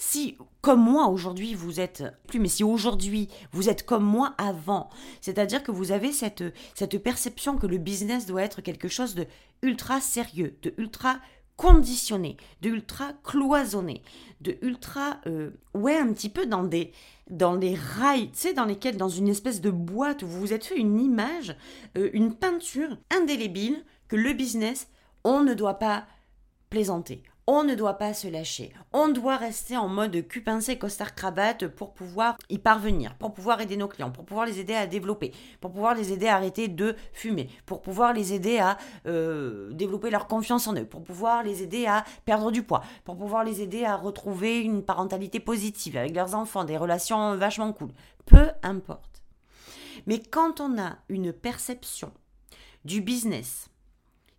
si, 0.00 0.38
comme 0.62 0.80
moi 0.82 1.08
aujourd'hui, 1.08 1.54
vous 1.54 1.78
êtes 1.78 2.04
plus, 2.26 2.40
mais 2.40 2.48
si 2.48 2.64
aujourd'hui 2.64 3.28
vous 3.52 3.68
êtes 3.68 3.84
comme 3.84 4.02
moi 4.02 4.34
avant, 4.38 4.88
c'est-à-dire 5.20 5.62
que 5.62 5.70
vous 5.70 5.92
avez 5.92 6.10
cette, 6.10 6.42
cette 6.74 6.96
perception 7.02 7.58
que 7.58 7.66
le 7.66 7.76
business 7.76 8.24
doit 8.24 8.42
être 8.42 8.62
quelque 8.62 8.88
chose 8.88 9.14
de 9.14 9.26
ultra 9.60 10.00
sérieux, 10.00 10.56
de 10.62 10.72
ultra 10.78 11.20
conditionné, 11.58 12.38
de 12.62 12.70
ultra 12.70 13.12
cloisonné, 13.22 14.02
de 14.40 14.56
ultra, 14.62 15.18
euh, 15.26 15.50
ouais, 15.74 15.98
un 15.98 16.14
petit 16.14 16.30
peu 16.30 16.46
dans 16.46 16.64
des, 16.64 16.92
dans 17.28 17.56
des 17.56 17.74
rails, 17.74 18.30
tu 18.30 18.38
sais, 18.38 18.54
dans 18.54 18.64
lesquels, 18.64 18.96
dans 18.96 19.10
une 19.10 19.28
espèce 19.28 19.60
de 19.60 19.70
boîte 19.70 20.22
où 20.22 20.26
vous 20.26 20.40
vous 20.40 20.52
êtes 20.54 20.64
fait 20.64 20.78
une 20.78 20.98
image, 20.98 21.54
euh, 21.98 22.08
une 22.14 22.34
peinture 22.34 22.96
indélébile 23.10 23.84
que 24.08 24.16
le 24.16 24.32
business, 24.32 24.88
on 25.24 25.42
ne 25.42 25.52
doit 25.52 25.78
pas 25.78 26.06
plaisanter, 26.70 27.22
on 27.52 27.64
ne 27.64 27.74
doit 27.74 27.94
pas 27.94 28.14
se 28.14 28.28
lâcher. 28.28 28.72
On 28.92 29.08
doit 29.08 29.36
rester 29.36 29.76
en 29.76 29.88
mode 29.88 30.24
cul 30.28 30.40
pincé, 30.40 30.78
costard 30.78 31.16
cravate 31.16 31.66
pour 31.66 31.92
pouvoir 31.94 32.36
y 32.48 32.58
parvenir, 32.58 33.16
pour 33.16 33.34
pouvoir 33.34 33.60
aider 33.60 33.76
nos 33.76 33.88
clients, 33.88 34.12
pour 34.12 34.24
pouvoir 34.24 34.46
les 34.46 34.60
aider 34.60 34.74
à 34.74 34.86
développer, 34.86 35.32
pour 35.60 35.72
pouvoir 35.72 35.96
les 35.96 36.12
aider 36.12 36.28
à 36.28 36.36
arrêter 36.36 36.68
de 36.68 36.94
fumer, 37.12 37.50
pour 37.66 37.82
pouvoir 37.82 38.12
les 38.12 38.34
aider 38.34 38.60
à 38.60 38.78
euh, 39.06 39.72
développer 39.72 40.10
leur 40.10 40.28
confiance 40.28 40.68
en 40.68 40.76
eux, 40.76 40.84
pour 40.84 41.02
pouvoir 41.02 41.42
les 41.42 41.64
aider 41.64 41.86
à 41.86 42.04
perdre 42.24 42.52
du 42.52 42.62
poids, 42.62 42.84
pour 43.02 43.16
pouvoir 43.16 43.42
les 43.42 43.62
aider 43.62 43.84
à 43.84 43.96
retrouver 43.96 44.60
une 44.60 44.84
parentalité 44.84 45.40
positive 45.40 45.96
avec 45.96 46.14
leurs 46.14 46.36
enfants, 46.36 46.62
des 46.62 46.76
relations 46.76 47.34
vachement 47.34 47.72
cool. 47.72 47.90
Peu 48.26 48.46
importe. 48.62 49.22
Mais 50.06 50.20
quand 50.20 50.60
on 50.60 50.80
a 50.80 50.98
une 51.08 51.32
perception 51.32 52.12
du 52.84 53.00
business 53.00 53.70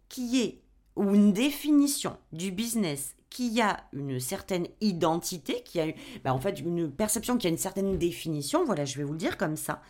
qui 0.07 0.41
est 0.41 0.61
ou 0.95 1.13
une 1.13 1.33
définition 1.33 2.17
du 2.31 2.51
business 2.51 3.15
qui 3.29 3.61
a 3.61 3.85
une 3.93 4.19
certaine 4.19 4.67
identité, 4.81 5.63
qui 5.63 5.79
a 5.79 5.87
bah, 6.23 6.33
en 6.33 6.39
fait 6.39 6.59
une 6.59 6.91
perception 6.91 7.37
qui 7.37 7.47
a 7.47 7.49
une 7.49 7.57
certaine 7.57 7.97
définition, 7.97 8.65
voilà, 8.65 8.85
je 8.85 8.97
vais 8.97 9.03
vous 9.03 9.13
le 9.13 9.17
dire 9.17 9.37
comme 9.37 9.55
ça, 9.55 9.81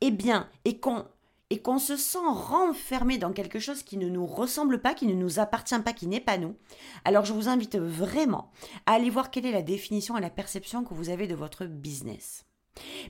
eh 0.00 0.10
bien, 0.10 0.48
et 0.64 0.78
qu'on 0.78 1.06
et 1.52 1.60
qu'on 1.60 1.78
se 1.78 1.98
sent 1.98 2.16
renfermé 2.24 3.18
dans 3.18 3.34
quelque 3.34 3.58
chose 3.58 3.82
qui 3.82 3.98
ne 3.98 4.08
nous 4.08 4.24
ressemble 4.24 4.80
pas, 4.80 4.94
qui 4.94 5.04
ne 5.04 5.12
nous 5.12 5.38
appartient 5.38 5.78
pas, 5.80 5.92
qui 5.92 6.06
n'est 6.06 6.18
pas 6.18 6.38
nous, 6.38 6.56
alors 7.04 7.26
je 7.26 7.34
vous 7.34 7.46
invite 7.46 7.76
vraiment 7.76 8.50
à 8.86 8.92
aller 8.92 9.10
voir 9.10 9.30
quelle 9.30 9.44
est 9.44 9.52
la 9.52 9.60
définition 9.60 10.16
et 10.16 10.22
la 10.22 10.30
perception 10.30 10.82
que 10.82 10.94
vous 10.94 11.10
avez 11.10 11.26
de 11.26 11.34
votre 11.34 11.66
business. 11.66 12.46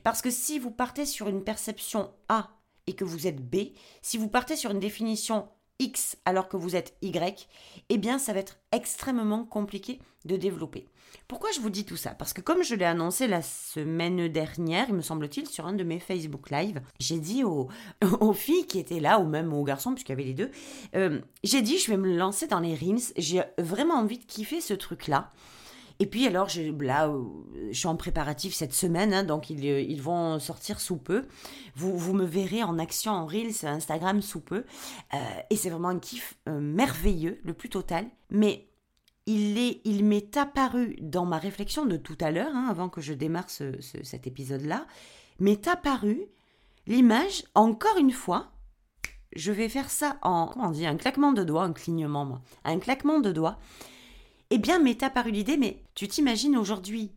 Parce 0.02 0.22
que 0.22 0.30
si 0.30 0.58
vous 0.58 0.72
partez 0.72 1.06
sur 1.06 1.28
une 1.28 1.44
perception 1.44 2.10
A 2.28 2.50
et 2.88 2.94
que 2.94 3.04
vous 3.04 3.28
êtes 3.28 3.48
B, 3.48 3.74
si 4.02 4.18
vous 4.18 4.28
partez 4.28 4.56
sur 4.56 4.72
une 4.72 4.80
définition 4.80 5.48
X 5.78 6.16
alors 6.24 6.48
que 6.48 6.56
vous 6.56 6.76
êtes 6.76 6.96
Y, 7.02 7.48
eh 7.88 7.98
bien 7.98 8.18
ça 8.18 8.32
va 8.32 8.40
être 8.40 8.58
extrêmement 8.72 9.44
compliqué 9.44 10.00
de 10.24 10.36
développer. 10.36 10.86
Pourquoi 11.28 11.50
je 11.52 11.60
vous 11.60 11.70
dis 11.70 11.84
tout 11.84 11.96
ça? 11.96 12.10
Parce 12.10 12.32
que 12.32 12.40
comme 12.40 12.62
je 12.62 12.74
l'ai 12.74 12.84
annoncé 12.84 13.26
la 13.26 13.42
semaine 13.42 14.28
dernière, 14.28 14.86
il 14.88 14.94
me 14.94 15.02
semble-t-il, 15.02 15.48
sur 15.48 15.66
un 15.66 15.72
de 15.72 15.84
mes 15.84 15.98
Facebook 15.98 16.50
Live, 16.50 16.80
j'ai 16.98 17.18
dit 17.18 17.44
aux, 17.44 17.68
filles 18.32 18.66
qui 18.66 18.78
étaient 18.78 19.00
là, 19.00 19.18
ou 19.18 19.26
même 19.26 19.52
aux 19.52 19.64
garçons, 19.64 19.92
puisqu'il 19.92 20.12
y 20.12 20.14
avait 20.14 20.24
les 20.24 20.34
deux, 20.34 20.50
euh, 20.94 21.20
j'ai 21.44 21.62
dit 21.62 21.78
je 21.78 21.90
vais 21.90 21.96
me 21.96 22.16
lancer 22.16 22.46
dans 22.46 22.60
les 22.60 22.74
Reels, 22.74 23.12
j'ai 23.16 23.42
vraiment 23.58 23.94
envie 23.94 24.18
de 24.18 24.24
kiffer 24.24 24.60
ce 24.60 24.74
truc-là. 24.74 25.32
Et 26.02 26.06
puis 26.06 26.26
alors, 26.26 26.48
je, 26.48 26.62
là, 26.82 27.06
euh, 27.06 27.22
je 27.70 27.78
suis 27.78 27.86
en 27.86 27.94
préparatif 27.94 28.54
cette 28.54 28.72
semaine, 28.72 29.14
hein, 29.14 29.22
donc 29.22 29.50
ils, 29.50 29.64
ils, 29.64 30.02
vont 30.02 30.40
sortir 30.40 30.80
sous 30.80 30.96
peu. 30.96 31.26
Vous, 31.76 31.96
vous, 31.96 32.12
me 32.12 32.24
verrez 32.24 32.64
en 32.64 32.80
action 32.80 33.12
en 33.12 33.24
Reels 33.24 33.64
Instagram 33.64 34.20
sous 34.20 34.40
peu. 34.40 34.64
Euh, 35.14 35.18
et 35.48 35.54
c'est 35.54 35.70
vraiment 35.70 35.90
un 35.90 36.00
kiff 36.00 36.34
euh, 36.48 36.58
merveilleux, 36.58 37.38
le 37.44 37.54
plus 37.54 37.68
total. 37.68 38.06
Mais 38.30 38.66
il, 39.26 39.56
est, 39.58 39.80
il 39.84 40.04
m'est 40.04 40.36
apparu 40.36 40.96
dans 41.00 41.24
ma 41.24 41.38
réflexion 41.38 41.86
de 41.86 41.96
tout 41.96 42.18
à 42.20 42.32
l'heure, 42.32 42.50
hein, 42.52 42.66
avant 42.68 42.88
que 42.88 43.00
je 43.00 43.12
démarre 43.14 43.48
ce, 43.48 43.80
cet 43.80 44.26
épisode-là, 44.26 44.88
m'est 45.38 45.68
apparu 45.68 46.26
l'image, 46.88 47.44
encore 47.54 47.96
une 47.96 48.10
fois, 48.10 48.50
je 49.36 49.52
vais 49.52 49.68
faire 49.68 49.88
ça 49.88 50.18
en, 50.22 50.48
comment 50.48 50.66
on 50.66 50.72
dit, 50.72 50.84
un 50.84 50.96
claquement 50.96 51.30
de 51.30 51.44
doigts, 51.44 51.62
un 51.62 51.72
clignement, 51.72 52.40
un 52.64 52.80
claquement 52.80 53.20
de 53.20 53.30
doigts. 53.30 53.60
Eh 54.54 54.58
bien, 54.58 54.78
m'est 54.78 55.02
apparu 55.02 55.30
l'idée, 55.30 55.56
mais 55.56 55.82
tu 55.94 56.06
t'imagines 56.08 56.58
aujourd'hui, 56.58 57.14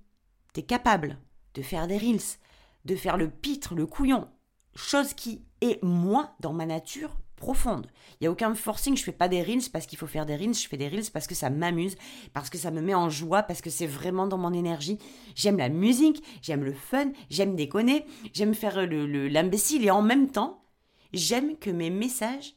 tu 0.53 0.61
es 0.61 0.63
capable 0.63 1.17
de 1.53 1.61
faire 1.61 1.85
des 1.85 1.97
reels, 1.97 2.37
de 2.85 2.95
faire 2.95 3.17
le 3.17 3.29
pitre, 3.29 3.75
le 3.75 3.85
couillon, 3.85 4.29
chose 4.73 5.13
qui 5.13 5.43
est 5.59 5.83
moi, 5.83 6.33
dans 6.39 6.53
ma 6.53 6.65
nature, 6.65 7.17
profonde. 7.35 7.87
Il 8.13 8.17
n'y 8.23 8.27
a 8.27 8.31
aucun 8.31 8.55
forcing, 8.55 8.95
je 8.95 9.03
fais 9.03 9.11
pas 9.11 9.27
des 9.27 9.43
reels 9.43 9.69
parce 9.73 9.85
qu'il 9.85 9.97
faut 9.97 10.07
faire 10.07 10.25
des 10.25 10.37
reels, 10.37 10.53
je 10.53 10.69
fais 10.69 10.77
des 10.77 10.87
reels 10.87 11.11
parce 11.11 11.27
que 11.27 11.35
ça 11.35 11.49
m'amuse, 11.49 11.97
parce 12.31 12.49
que 12.49 12.57
ça 12.57 12.71
me 12.71 12.79
met 12.79 12.95
en 12.95 13.09
joie, 13.09 13.43
parce 13.43 13.59
que 13.61 13.69
c'est 13.69 13.85
vraiment 13.85 14.27
dans 14.27 14.37
mon 14.37 14.53
énergie. 14.53 14.97
J'aime 15.35 15.57
la 15.57 15.67
musique, 15.67 16.23
j'aime 16.41 16.63
le 16.63 16.73
fun, 16.73 17.11
j'aime 17.29 17.57
déconner, 17.57 18.05
j'aime 18.31 18.53
faire 18.53 18.87
l'imbécile 18.87 19.81
le, 19.81 19.87
et 19.87 19.91
en 19.91 20.01
même 20.01 20.31
temps, 20.31 20.63
j'aime 21.11 21.57
que 21.57 21.69
mes 21.69 21.89
messages 21.89 22.55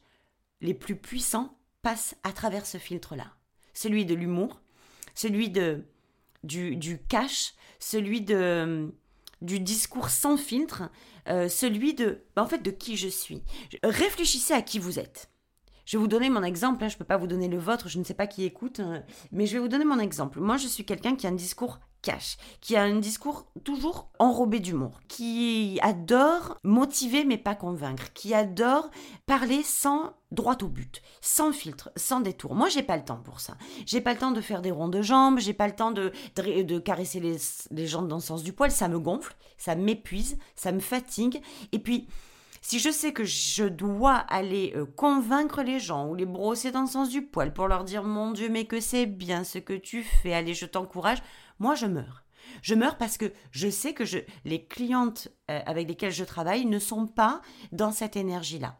les 0.61 0.73
plus 0.73 0.95
puissants 0.95 1.57
passent 1.81 2.15
à 2.23 2.31
travers 2.31 2.65
ce 2.65 2.77
filtre-là. 2.77 3.25
Celui 3.73 4.05
de 4.05 4.15
l'humour, 4.15 4.61
celui 5.19 5.49
de, 5.49 5.83
du, 6.43 6.77
du 6.77 6.97
cash, 7.09 7.53
celui 7.79 8.21
de, 8.21 8.93
du 9.41 9.59
discours 9.59 10.09
sans 10.09 10.37
filtre, 10.37 10.83
euh, 11.27 11.49
celui 11.49 11.93
de, 11.93 12.23
bah, 12.37 12.43
en 12.43 12.47
fait, 12.47 12.59
de 12.59 12.71
qui 12.71 12.95
je 12.95 13.09
suis. 13.09 13.43
Réfléchissez 13.83 14.53
à 14.53 14.61
qui 14.61 14.79
vous 14.79 14.97
êtes. 14.97 15.29
Je 15.85 15.97
vais 15.97 16.01
vous 16.01 16.07
donner 16.07 16.29
mon 16.29 16.43
exemple, 16.43 16.83
hein, 16.83 16.87
je 16.87 16.95
ne 16.95 16.99
peux 16.99 17.05
pas 17.05 17.17
vous 17.17 17.27
donner 17.27 17.49
le 17.49 17.57
vôtre, 17.57 17.89
je 17.89 17.99
ne 17.99 18.05
sais 18.05 18.13
pas 18.13 18.27
qui 18.27 18.45
écoute, 18.45 18.79
hein, 18.79 19.03
mais 19.33 19.45
je 19.45 19.53
vais 19.53 19.59
vous 19.59 19.67
donner 19.67 19.83
mon 19.83 19.99
exemple. 19.99 20.39
Moi, 20.39 20.55
je 20.55 20.67
suis 20.67 20.85
quelqu'un 20.85 21.17
qui 21.17 21.27
a 21.27 21.31
un 21.31 21.33
discours 21.33 21.79
cash, 22.01 22.37
qui 22.61 22.75
a 22.75 22.83
un 22.83 22.95
discours 22.95 23.47
toujours 23.63 24.09
enrobé 24.19 24.59
d'humour, 24.59 24.99
qui 25.07 25.79
adore 25.81 26.57
motiver 26.63 27.25
mais 27.25 27.37
pas 27.37 27.55
convaincre, 27.55 28.13
qui 28.13 28.33
adore 28.33 28.89
parler 29.25 29.63
sans 29.63 30.13
droit 30.31 30.57
au 30.61 30.67
but, 30.67 31.01
sans 31.21 31.51
filtre, 31.51 31.91
sans 31.95 32.19
détour. 32.19 32.55
Moi, 32.55 32.69
j'ai 32.69 32.83
pas 32.83 32.97
le 32.97 33.03
temps 33.03 33.21
pour 33.23 33.39
ça. 33.39 33.57
J'ai 33.85 34.01
pas 34.01 34.13
le 34.13 34.19
temps 34.19 34.31
de 34.31 34.41
faire 34.41 34.61
des 34.61 34.71
ronds 34.71 34.87
de 34.87 35.01
jambes, 35.01 35.39
j'ai 35.39 35.53
pas 35.53 35.67
le 35.67 35.75
temps 35.75 35.91
de, 35.91 36.11
de, 36.35 36.79
caresser 36.79 37.19
les, 37.19 37.37
les 37.71 37.87
jambes 37.87 38.07
dans 38.07 38.17
le 38.17 38.21
sens 38.21 38.43
du 38.43 38.53
poil, 38.53 38.71
ça 38.71 38.87
me 38.87 38.99
gonfle, 38.99 39.35
ça 39.57 39.75
m'épuise, 39.75 40.37
ça 40.55 40.71
me 40.71 40.79
fatigue. 40.79 41.41
Et 41.71 41.79
puis, 41.79 42.07
si 42.61 42.79
je 42.79 42.89
sais 42.89 43.13
que 43.13 43.23
je 43.23 43.63
dois 43.63 44.15
aller 44.15 44.73
euh, 44.75 44.85
convaincre 44.85 45.63
les 45.63 45.79
gens 45.79 46.07
ou 46.07 46.15
les 46.15 46.25
brosser 46.25 46.71
dans 46.71 46.81
le 46.81 46.87
sens 46.87 47.09
du 47.09 47.21
poil 47.21 47.53
pour 47.53 47.67
leur 47.67 47.83
dire 47.83 48.03
mon 48.03 48.31
Dieu 48.31 48.49
mais 48.49 48.65
que 48.65 48.79
c'est 48.79 49.05
bien 49.05 49.43
ce 49.43 49.59
que 49.59 49.73
tu 49.73 50.03
fais, 50.03 50.33
allez 50.33 50.53
je 50.53 50.65
t'encourage, 50.65 51.19
moi 51.59 51.75
je 51.75 51.85
meurs. 51.85 52.23
Je 52.61 52.75
meurs 52.75 52.97
parce 52.97 53.17
que 53.17 53.31
je 53.51 53.69
sais 53.69 53.93
que 53.93 54.03
les 54.45 54.65
clientes 54.65 55.29
euh, 55.51 55.59
avec 55.65 55.87
lesquelles 55.87 56.11
je 56.11 56.23
travaille 56.23 56.65
ne 56.65 56.79
sont 56.79 57.07
pas 57.07 57.41
dans 57.71 57.91
cette 57.91 58.15
énergie-là, 58.15 58.79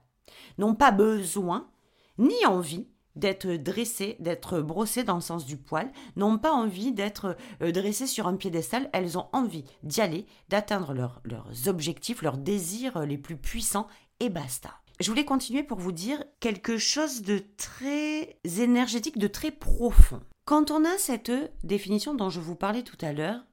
n'ont 0.57 0.75
pas 0.75 0.91
besoin 0.91 1.69
ni 2.17 2.45
envie 2.45 2.87
d'être 3.15 3.47
dressées, 3.47 4.15
d'être 4.19 4.61
brossées 4.61 5.03
dans 5.03 5.15
le 5.15 5.21
sens 5.21 5.45
du 5.45 5.57
poil, 5.57 5.91
n'ont 6.15 6.37
pas 6.37 6.51
envie 6.51 6.91
d'être 6.91 7.35
euh, 7.61 7.71
dressées 7.71 8.07
sur 8.07 8.27
un 8.27 8.35
piédestal, 8.35 8.89
elles 8.93 9.17
ont 9.17 9.27
envie 9.33 9.65
d'y 9.83 10.01
aller, 10.01 10.25
d'atteindre 10.47 10.93
leurs 10.93 11.67
objectifs, 11.67 12.21
leurs 12.21 12.37
désirs 12.37 13.05
les 13.05 13.17
plus 13.17 13.37
puissants, 13.37 13.87
et 14.19 14.29
basta. 14.29 14.73
Je 14.99 15.09
voulais 15.09 15.25
continuer 15.25 15.63
pour 15.63 15.79
vous 15.79 15.93
dire 15.93 16.21
quelque 16.41 16.77
chose 16.77 17.21
de 17.21 17.41
très 17.55 18.37
énergétique, 18.43 19.17
de 19.17 19.27
très 19.27 19.51
profond. 19.51 20.21
Quand 20.49 20.71
on 20.71 20.83
a 20.83 20.97
cette 20.97 21.31
définition 21.63 22.15
dont 22.15 22.31
je 22.31 22.39
vous 22.39 22.55
parlais 22.55 22.81
tout 22.81 22.97
à 23.01 23.13
l'heure, 23.13 23.45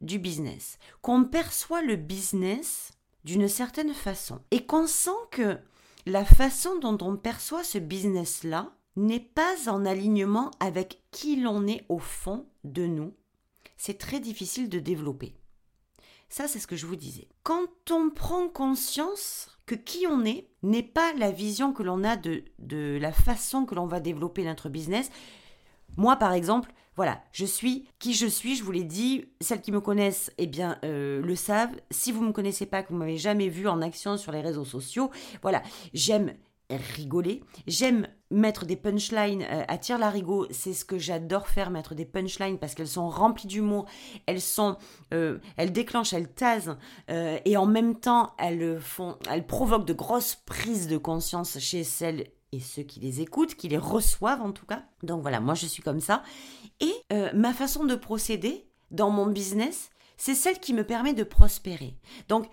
du 0.00 0.20
business, 0.20 0.78
qu'on 1.02 1.24
perçoit 1.24 1.82
le 1.82 1.96
business 1.96 2.92
d'une 3.24 3.48
certaine 3.48 3.92
façon, 3.92 4.38
et 4.52 4.64
qu'on 4.64 4.86
sent 4.86 5.10
que 5.32 5.58
la 6.06 6.24
façon 6.24 6.78
dont 6.78 6.96
on 7.00 7.16
perçoit 7.16 7.64
ce 7.64 7.78
business-là 7.78 8.70
n'est 8.94 9.18
pas 9.18 9.68
en 9.68 9.84
alignement 9.84 10.52
avec 10.60 11.02
qui 11.10 11.34
l'on 11.34 11.66
est 11.66 11.84
au 11.88 11.98
fond 11.98 12.46
de 12.62 12.86
nous, 12.86 13.12
c'est 13.76 13.98
très 13.98 14.20
difficile 14.20 14.68
de 14.68 14.78
développer. 14.78 15.34
Ça, 16.28 16.46
c'est 16.46 16.60
ce 16.60 16.68
que 16.68 16.76
je 16.76 16.86
vous 16.86 16.94
disais. 16.94 17.26
Quand 17.42 17.90
on 17.90 18.08
prend 18.08 18.48
conscience 18.48 19.58
que 19.66 19.74
qui 19.74 20.06
on 20.06 20.24
est 20.24 20.46
n'est 20.62 20.84
pas 20.84 21.12
la 21.14 21.32
vision 21.32 21.72
que 21.72 21.82
l'on 21.82 22.04
a 22.04 22.16
de, 22.16 22.44
de 22.60 22.98
la 23.00 23.10
façon 23.10 23.66
que 23.66 23.74
l'on 23.74 23.86
va 23.86 23.98
développer 23.98 24.44
notre 24.44 24.68
business, 24.68 25.10
moi, 25.96 26.16
par 26.16 26.32
exemple, 26.32 26.72
voilà, 26.96 27.22
je 27.32 27.46
suis 27.46 27.88
qui 27.98 28.12
je 28.12 28.26
suis, 28.26 28.56
je 28.56 28.62
vous 28.62 28.72
l'ai 28.72 28.84
dit. 28.84 29.24
Celles 29.40 29.62
qui 29.62 29.72
me 29.72 29.80
connaissent, 29.80 30.32
eh 30.38 30.46
bien, 30.46 30.78
euh, 30.84 31.22
le 31.22 31.34
savent. 31.34 31.74
Si 31.90 32.12
vous 32.12 32.22
ne 32.22 32.28
me 32.28 32.32
connaissez 32.32 32.66
pas, 32.66 32.82
que 32.82 32.90
vous 32.90 32.98
m'avez 32.98 33.16
jamais 33.16 33.48
vu 33.48 33.68
en 33.68 33.80
action 33.80 34.16
sur 34.16 34.32
les 34.32 34.42
réseaux 34.42 34.66
sociaux, 34.66 35.10
voilà, 35.40 35.62
j'aime 35.94 36.34
rigoler. 36.68 37.42
J'aime 37.66 38.06
mettre 38.30 38.66
des 38.66 38.76
punchlines 38.76 39.42
euh, 39.42 39.64
à 39.66 39.78
tir 39.78 39.98
larigot, 39.98 40.46
c'est 40.50 40.74
ce 40.74 40.84
que 40.84 40.98
j'adore 40.98 41.48
faire, 41.48 41.70
mettre 41.70 41.94
des 41.94 42.04
punchlines 42.04 42.58
parce 42.58 42.74
qu'elles 42.74 42.86
sont 42.86 43.08
remplies 43.08 43.48
d'humour, 43.48 43.86
elles 44.26 44.40
sont, 44.40 44.76
euh, 45.14 45.38
elles 45.56 45.72
déclenchent, 45.72 46.12
elles 46.12 46.32
tasent 46.32 46.76
et 47.08 47.56
en 47.56 47.66
même 47.66 47.98
temps 47.98 48.34
elles 48.38 48.78
font, 48.78 49.16
elles 49.28 49.46
provoquent 49.46 49.86
de 49.86 49.94
grosses 49.94 50.36
prises 50.36 50.86
de 50.86 50.96
conscience 50.96 51.58
chez 51.58 51.82
celles 51.82 52.26
et 52.52 52.60
ceux 52.60 52.82
qui 52.82 53.00
les 53.00 53.20
écoutent, 53.20 53.54
qui 53.54 53.68
les 53.68 53.78
reçoivent 53.78 54.42
en 54.42 54.52
tout 54.52 54.66
cas. 54.66 54.84
Donc 55.02 55.22
voilà, 55.22 55.40
moi 55.40 55.54
je 55.54 55.66
suis 55.66 55.82
comme 55.82 56.00
ça. 56.00 56.22
Et 56.80 56.92
ma 57.34 57.52
façon 57.52 57.84
de 57.84 57.94
procéder 57.94 58.66
dans 58.90 59.10
mon 59.10 59.26
business, 59.26 59.90
c'est 60.16 60.34
celle 60.34 60.58
qui 60.58 60.74
me 60.74 60.84
permet 60.84 61.14
de 61.14 61.24
prospérer. 61.24 61.96
Donc 62.28 62.48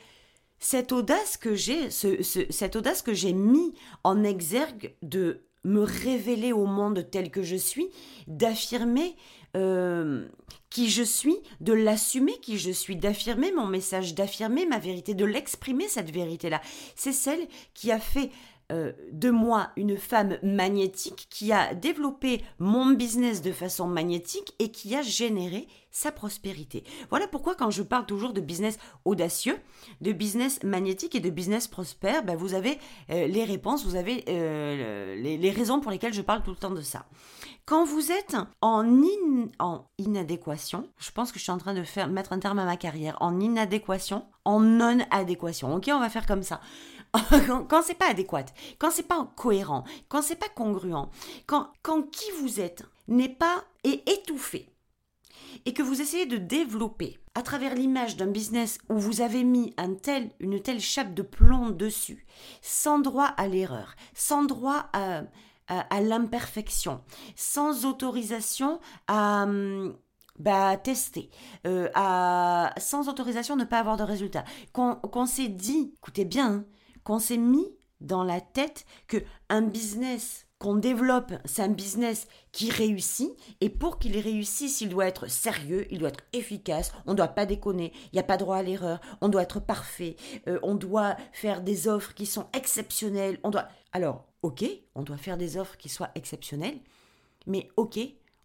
cette 0.59 0.91
audace 0.91 1.37
que 1.37 1.55
j'ai, 1.55 1.89
cette 1.89 2.75
audace 2.75 3.01
que 3.01 3.13
j'ai 3.13 3.33
mis 3.33 3.73
en 4.03 4.23
exergue 4.23 4.95
de 5.01 5.41
me 5.63 5.81
révéler 5.81 6.53
au 6.53 6.65
monde 6.65 7.07
tel 7.11 7.29
que 7.29 7.43
je 7.43 7.55
suis, 7.55 7.89
d'affirmer 8.27 9.15
euh, 9.55 10.27
qui 10.69 10.89
je 10.89 11.03
suis, 11.03 11.37
de 11.59 11.73
l'assumer 11.73 12.37
qui 12.41 12.57
je 12.57 12.71
suis, 12.71 12.95
d'affirmer 12.95 13.51
mon 13.51 13.67
message, 13.67 14.15
d'affirmer 14.15 14.65
ma 14.65 14.79
vérité, 14.79 15.13
de 15.13 15.25
l'exprimer 15.25 15.87
cette 15.87 16.11
vérité-là. 16.11 16.61
C'est 16.95 17.11
celle 17.11 17.47
qui 17.73 17.91
a 17.91 17.99
fait 17.99 18.31
euh, 18.71 18.91
de 19.13 19.29
moi 19.29 19.69
une 19.77 19.97
femme 19.97 20.37
magnétique 20.43 21.27
qui 21.29 21.53
a 21.53 21.73
développé 21.73 22.43
mon 22.59 22.91
business 22.91 23.41
de 23.41 23.53
façon 23.53 23.87
magnétique 23.87 24.53
et 24.59 24.71
qui 24.71 24.93
a 24.93 25.01
généré 25.01 25.67
sa 25.89 26.11
prospérité. 26.11 26.83
Voilà 27.09 27.27
pourquoi 27.27 27.55
quand 27.55 27.71
je 27.71 27.81
parle 27.81 28.05
toujours 28.05 28.33
de 28.33 28.41
business 28.41 28.77
audacieux, 29.05 29.57
de 30.01 30.11
business 30.11 30.61
magnétique 30.63 31.15
et 31.15 31.19
de 31.19 31.29
business 31.29 31.67
prospère, 31.67 32.23
ben 32.23 32.35
vous 32.35 32.53
avez 32.53 32.77
euh, 33.09 33.25
les 33.25 33.45
réponses, 33.45 33.85
vous 33.85 33.95
avez 33.95 34.25
euh, 34.27 35.15
les, 35.15 35.51
raisons 35.51 35.79
pour 35.79 35.89
lesquelles 35.89 36.13
je 36.13 36.21
parle 36.21 36.43
tout 36.43 36.51
le 36.51 36.57
temps 36.57 36.69
de 36.69 36.81
ça. 36.81 37.05
Quand 37.65 37.83
vous 37.83 38.11
êtes 38.11 38.35
en, 38.61 38.83
inadéquation, 39.97 40.87
je 40.97 41.11
pense 41.11 41.31
que 41.31 41.39
je 41.39 41.43
suis 41.43 41.51
en 41.51 41.57
train 41.57 41.73
de 41.73 41.83
faire, 41.83 42.07
mettre 42.09 42.31
un 42.31 42.39
terme 42.39 42.59
à 42.59 42.65
ma 42.65 42.77
carrière, 42.77 43.17
en 43.19 43.39
inadéquation, 43.39 44.25
en 44.45 44.59
non-adéquation. 44.59 45.73
Ok, 45.73 45.89
on 45.91 45.99
va 45.99 46.09
faire 46.09 46.25
comme 46.25 46.43
ça. 46.43 46.61
quand, 47.69 47.81
c'est 47.81 47.93
pas 47.97 48.09
adéquat, 48.09 48.45
quand 48.79 48.91
c'est 48.91 49.07
pas 49.07 49.27
cohérent, 49.35 49.83
quand 50.09 50.21
c'est 50.21 50.35
pas 50.35 50.49
congruent, 50.49 51.09
quand, 51.45 51.71
quand 51.81 52.03
qui 52.03 52.29
vous 52.39 52.59
êtes 52.59 52.83
n'est 53.07 53.29
pas 53.29 53.63
est 53.83 54.07
étouffé 54.09 54.69
et 55.65 55.73
que 55.73 55.83
vous 55.83 56.01
essayez 56.01 56.25
de 56.25 56.37
développer 56.37 57.19
à 57.35 57.41
travers 57.41 57.75
l'image 57.75 58.17
d'un 58.17 58.27
business 58.27 58.79
où 58.89 58.97
vous 58.97 59.21
avez 59.21 59.43
mis 59.43 59.73
un 59.77 59.93
tel, 59.93 60.31
une 60.39 60.61
telle 60.61 60.79
chape 60.79 61.13
de 61.13 61.21
plomb 61.21 61.69
dessus, 61.69 62.25
sans 62.61 62.99
droit 62.99 63.25
à 63.37 63.47
l'erreur, 63.47 63.95
sans 64.13 64.43
droit 64.43 64.89
à, 64.93 65.21
l'imperfection, 66.01 67.01
sans 67.35 67.85
autorisation 67.85 68.79
à, 69.07 69.45
bah, 70.39 70.77
tester, 70.77 71.29
euh, 71.65 71.89
à, 71.93 72.73
sans 72.77 73.09
autorisation 73.09 73.55
de 73.55 73.61
ne 73.61 73.67
pas 73.67 73.79
avoir 73.79 73.97
de 73.97 74.03
résultat, 74.03 74.45
qu'on 74.73 75.25
s'est 75.25 75.49
dit, 75.49 75.93
écoutez 75.97 76.25
bien, 76.25 76.51
hein, 76.51 76.65
qu'on 77.07 77.19
s'est 77.19 77.37
mis 77.37 77.73
dans 78.01 78.25
la 78.25 78.41
tête 78.41 78.85
que 79.07 79.23
un 79.47 79.61
business 79.61 80.45
qu'on 80.59 80.75
développe, 80.75 81.31
c'est 81.45 81.61
un 81.61 81.69
business 81.69 82.27
qui 82.51 82.69
réussit. 82.69 83.31
Et 83.61 83.69
pour 83.69 83.97
qu'il 83.97 84.19
réussisse, 84.19 84.81
il 84.81 84.89
doit 84.89 85.07
être 85.07 85.29
sérieux, 85.29 85.87
il 85.89 85.99
doit 85.99 86.09
être 86.09 86.25
efficace. 86.33 86.91
On 87.05 87.11
ne 87.11 87.15
doit 87.15 87.29
pas 87.29 87.45
déconner. 87.45 87.93
Il 88.07 88.15
n'y 88.15 88.19
a 88.19 88.23
pas 88.23 88.35
droit 88.35 88.57
à 88.57 88.61
l'erreur. 88.61 88.99
On 89.21 89.29
doit 89.29 89.43
être 89.43 89.61
parfait. 89.61 90.17
Euh, 90.49 90.59
on 90.63 90.75
doit 90.75 91.15
faire 91.31 91.61
des 91.61 91.87
offres 91.87 92.13
qui 92.13 92.25
sont 92.25 92.47
exceptionnelles. 92.51 93.39
On 93.43 93.51
doit. 93.51 93.69
Alors, 93.93 94.25
ok, 94.41 94.65
on 94.93 95.03
doit 95.03 95.15
faire 95.15 95.37
des 95.37 95.55
offres 95.55 95.77
qui 95.77 95.87
soient 95.87 96.11
exceptionnelles. 96.15 96.79
Mais 97.45 97.69
ok, 97.77 97.99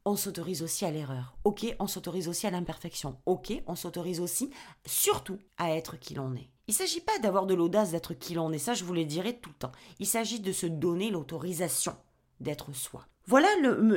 on 0.05 0.15
s'autorise 0.15 0.63
aussi 0.63 0.85
à 0.85 0.93
l'erreur. 0.93 1.35
Ok, 1.43 1.67
on 1.81 1.89
s'autorise 1.89 2.29
aussi 2.29 2.47
à 2.47 2.53
l'imperfection. 2.53 3.17
Ok, 3.27 3.53
on 3.67 3.75
s'autorise 3.75 4.21
aussi, 4.21 4.51
surtout, 4.87 5.39
à 5.59 5.75
être 5.75 5.99
qui 5.99 6.15
l'on 6.15 6.37
est. 6.37 6.49
Il 6.73 6.81
ne 6.81 6.89
s'agit 6.89 7.03
pas 7.03 7.19
d'avoir 7.19 7.45
de 7.45 7.53
l'audace 7.53 7.91
d'être 7.91 8.15
qui 8.15 8.33
l'on 8.33 8.51
est, 8.51 8.57
ça 8.57 8.73
je 8.73 8.85
vous 8.85 8.95
le 8.95 9.05
dirai 9.05 9.37
tout 9.37 9.51
le 9.51 9.57
temps. 9.57 9.73
Il 10.01 10.07
s'agit 10.07 10.41
de 10.41 10.53
se 10.53 10.65
donner 10.65 11.11
l'autorisation 11.11 11.95
d'être 12.41 12.75
soi. 12.75 13.07
Voilà 13.27 13.49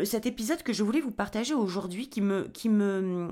cet 0.03 0.25
épisode 0.25 0.61
que 0.61 0.73
je 0.73 0.83
voulais 0.83 0.99
vous 0.99 1.09
partager 1.11 1.53
aujourd'hui 1.53 2.09
qui 2.09 2.19
me, 2.19 2.49
qui 2.49 2.67
me, 2.67 3.29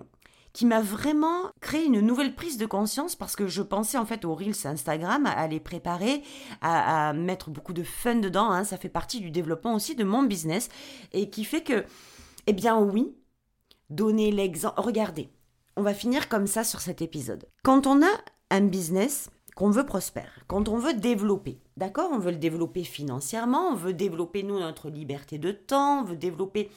qui 0.53 0.65
m'a 0.65 0.79
vraiment 0.79 1.51
créé 1.59 1.83
une 1.83 1.99
nouvelle 1.99 2.35
prise 2.35 2.57
de 2.57 2.65
conscience 2.65 3.17
parce 3.17 3.35
que 3.35 3.47
je 3.47 3.61
pensais 3.61 3.97
en 3.97 4.05
fait 4.05 4.23
aux 4.23 4.33
Reels 4.33 4.65
Instagram, 4.65 5.25
à, 5.25 5.45
les 5.49 5.59
préparer, 5.59 6.23
à, 6.61 7.11
mettre 7.11 7.49
beaucoup 7.49 7.73
de 7.73 7.83
fun 7.83 8.15
dedans. 8.15 8.49
Hein. 8.49 8.63
ça 8.63 8.77
fait 8.77 8.87
partie 8.87 9.19
du 9.19 9.29
développement 9.29 9.75
aussi 9.75 9.93
de 9.93 10.05
mon 10.05 10.23
business 10.23 10.69
et 11.11 11.29
qui 11.29 11.43
fait 11.43 11.63
que, 11.63 11.83
eh 12.47 12.53
bien 12.53 12.79
oui, 12.79 13.13
donner 13.89 14.31
l'exemple. 14.31 14.79
Regardez, 14.79 15.29
on 15.75 15.81
va 15.81 15.93
finir 15.93 16.29
comme 16.29 16.47
ça 16.47 16.63
sur 16.63 16.79
cet 16.79 17.01
épisode. 17.01 17.45
Quand 17.61 17.87
on 17.87 18.01
a 18.01 18.09
un 18.53 18.61
business 18.61 19.29
qu'on 19.55 19.69
veut 19.69 19.85
prospère, 19.85 20.39
quand 20.47 20.67
on 20.69 20.77
veut 20.77 20.93
développer, 20.93 21.59
d'accord? 21.77 22.09
On 22.11 22.19
veut 22.19 22.31
le 22.31 22.37
développer 22.37 22.83
financièrement, 22.83 23.69
on 23.69 23.75
veut 23.75 23.93
développer 23.93 24.43
nous 24.43 24.59
notre 24.59 24.89
liberté 24.89 25.37
de 25.37 25.51
temps, 25.51 26.01
on 26.01 26.03
veut 26.03 26.15
développer 26.15 26.69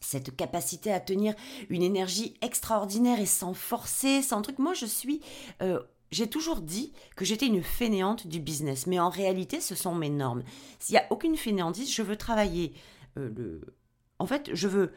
cette 0.00 0.36
capacité 0.36 0.92
à 0.92 1.00
tenir 1.00 1.34
une 1.70 1.82
énergie 1.82 2.34
extraordinaire 2.40 3.20
et 3.20 3.26
sans 3.26 3.54
forcer, 3.54 4.22
sans 4.22 4.42
truc. 4.42 4.58
Moi, 4.58 4.74
je 4.74 4.86
suis... 4.86 5.20
Euh, 5.62 5.80
j'ai 6.10 6.28
toujours 6.28 6.62
dit 6.62 6.92
que 7.16 7.26
j'étais 7.26 7.46
une 7.46 7.62
fainéante 7.62 8.26
du 8.26 8.40
business, 8.40 8.86
mais 8.86 8.98
en 8.98 9.10
réalité, 9.10 9.60
ce 9.60 9.74
sont 9.74 9.94
mes 9.94 10.08
normes. 10.08 10.42
S'il 10.78 10.94
n'y 10.94 11.00
a 11.00 11.06
aucune 11.10 11.36
fainéantise, 11.36 11.92
je 11.92 12.02
veux 12.02 12.16
travailler 12.16 12.72
euh, 13.18 13.30
le... 13.36 13.60
En 14.18 14.26
fait, 14.26 14.50
je 14.54 14.68
veux 14.68 14.92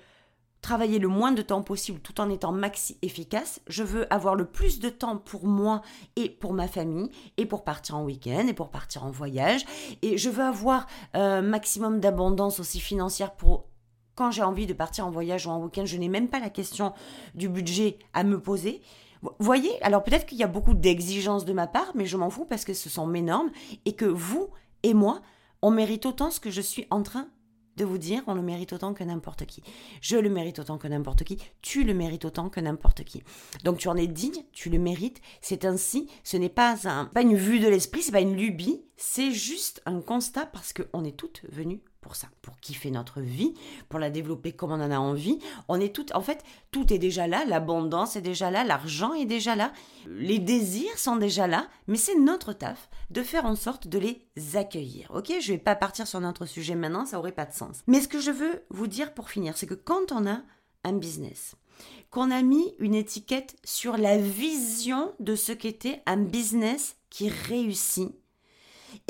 travailler 0.62 1.00
le 1.00 1.08
moins 1.08 1.32
de 1.32 1.41
temps 1.41 1.63
possible 1.63 2.00
tout 2.00 2.21
en 2.21 2.30
étant 2.30 2.52
maxi 2.52 2.97
efficace. 3.02 3.62
Je 3.67 3.84
veux 3.84 4.12
avoir 4.13 4.36
le 4.36 4.45
plus 4.45 4.80
de 4.80 4.89
temps 4.89 5.17
pour 5.17 5.45
moi 5.45 5.82
et 6.15 6.30
pour 6.30 6.54
ma 6.54 6.67
famille 6.67 7.10
et 7.38 7.45
pour 7.45 7.63
partir 7.63 7.97
en 7.97 8.04
week-end 8.04 8.45
et 8.47 8.54
pour 8.54 8.69
partir 8.69 9.04
en 9.04 9.12
voyage. 9.12 9.65
Et 10.02 10.17
je 10.17 10.30
veux 10.30 10.43
avoir 10.43 10.88
un 11.13 11.19
euh, 11.19 11.41
maximum 11.41 12.00
d'abondance 12.00 12.60
aussi 12.60 12.80
financière 12.80 13.34
pour 13.34 13.65
quand 14.15 14.30
j'ai 14.30 14.43
envie 14.43 14.67
de 14.67 14.74
partir 14.74 15.08
en 15.08 15.12
voyage 15.12 15.47
ou 15.47 15.50
en 15.50 15.60
week-end. 15.60 15.86
Je 15.86 15.97
n'ai 15.97 16.10
même 16.10 16.28
pas 16.28 16.39
la 16.39 16.50
question 16.50 16.93
du 17.34 17.50
budget 17.50 17.97
à 18.13 18.24
me 18.24 18.39
poser. 18.39 18.82
Vous 19.24 19.32
voyez, 19.39 19.82
alors 19.84 20.04
peut-être 20.04 20.26
qu'il 20.26 20.38
y 20.38 20.43
a 20.43 20.47
beaucoup 20.47 20.74
d'exigences 20.74 21.45
de 21.45 21.54
ma 21.54 21.67
part, 21.67 21.91
mais 21.95 22.06
je 22.06 22.17
m'en 22.17 22.30
fous 22.30 22.45
parce 22.45 22.65
que 22.65 22.74
ce 22.74 22.89
sont 22.89 23.06
mes 23.06 23.21
normes 23.21 23.52
et 23.86 23.93
que 23.93 24.06
vous 24.06 24.50
et 24.84 24.93
moi, 24.93 25.21
on 25.62 25.71
mérite 25.71 26.06
autant 26.06 26.32
ce 26.32 26.39
que 26.39 26.50
je 26.50 26.62
suis 26.62 26.88
en 26.89 27.04
train 27.04 27.28
de 27.78 27.86
vous 27.86 27.98
dire 27.98 28.24
on 28.28 28.34
le 28.34 28.42
mérite 28.42 28.74
autant 28.74 28.94
que 28.94 29.04
n'importe 29.04 29.46
qui. 29.46 29.64
Je 30.02 30.18
le 30.18 30.30
mérite 30.30 30.60
autant 30.60 30.78
que 30.78 30.88
n'importe 30.88 31.24
qui. 31.24 31.38
Tu 31.62 31.84
le 31.84 31.94
mérites 31.94 32.26
autant 32.26 32.50
que 32.50 32.60
n'importe 32.60 33.04
qui. 33.04 33.24
Donc 33.64 33.78
tu 33.78 33.88
en 33.88 33.96
es 33.96 34.08
digne, 34.08 34.44
tu 34.52 34.70
le 34.70 34.80
mérites. 34.80 35.22
C'est 35.42 35.66
ainsi. 35.66 36.10
Ce 36.24 36.38
n'est 36.38 36.50
pas 36.50 36.88
un, 36.90 37.06
pas 37.06 37.22
une 37.22 37.36
vue 37.36 37.60
de 37.60 37.68
l'esprit, 37.68 38.02
c'est 38.02 38.12
pas 38.12 38.22
une 38.22 38.36
lubie. 38.36 38.84
C'est 38.98 39.32
juste 39.32 39.82
un 39.86 40.02
constat 40.02 40.46
parce 40.46 40.74
qu'on 40.74 41.04
est 41.04 41.18
toutes 41.18 41.42
venues 41.50 41.82
pour 42.02 42.16
ça, 42.16 42.28
pour 42.42 42.60
kiffer 42.60 42.92
notre 42.92 43.22
vie, 43.22 43.54
pour 43.88 44.00
la 44.00 44.10
développer 44.10 44.52
comme 44.52 44.72
on 44.72 44.82
en 44.82 44.92
a 44.92 44.98
envie. 44.98 45.40
On 45.68 45.80
est 45.80 45.96
toutes, 45.96 46.14
en 46.16 46.22
fait, 46.22 46.44
tout 46.72 46.92
est 46.92 46.98
déjà 46.98 47.28
là, 47.28 47.46
l'abondance 47.46 48.16
est 48.16 48.22
déjà 48.22 48.52
là, 48.52 48.64
l'argent 48.64 49.14
est 49.14 49.26
déjà 49.26 49.56
là, 49.56 49.72
les 50.08 50.40
désirs 50.40 50.98
sont 50.98 51.16
déjà 51.16 51.48
là, 51.48 51.68
mais 51.88 51.98
c'est 51.98 52.18
notre 52.18 52.54
taf 52.54 52.90
de 53.12 53.22
faire 53.22 53.46
en 53.46 53.56
sorte 53.56 53.88
de 53.88 54.00
les 54.00 54.28
accueillir. 54.56 55.12
Ok, 55.14 55.32
je 55.40 55.54
vais 55.54 55.60
pas 55.60 55.76
partir 55.76 56.08
sur 56.08 56.20
notre 56.20 56.46
sujet 56.46 56.76
maintenant, 56.76 57.06
ça 57.06 57.20
aurait 57.20 57.32
pas 57.32 57.46
de 57.46 57.54
sens. 57.54 57.84
Mais 57.88 58.02
ce 58.02 58.08
que 58.08 58.20
je 58.20 58.32
veux 58.32 58.64
vous 58.70 58.88
dire 58.88 59.14
pour 59.14 59.30
finir, 59.30 59.58
c'est 59.58 59.68
que 59.68 59.74
quand 59.76 60.12
on 60.12 60.26
a 60.28 60.42
un 60.84 60.94
business, 60.94 61.56
qu'on 62.10 62.32
a 62.32 62.42
mis 62.42 62.74
une 62.80 62.96
étiquette 62.96 63.56
sur 63.64 63.98
la 63.98 64.18
vision 64.18 65.14
de 65.20 65.36
ce 65.36 65.52
qu'était 65.52 66.02
un 66.06 66.18
business 66.18 66.98
qui 67.10 67.30
réussit, 67.30 68.12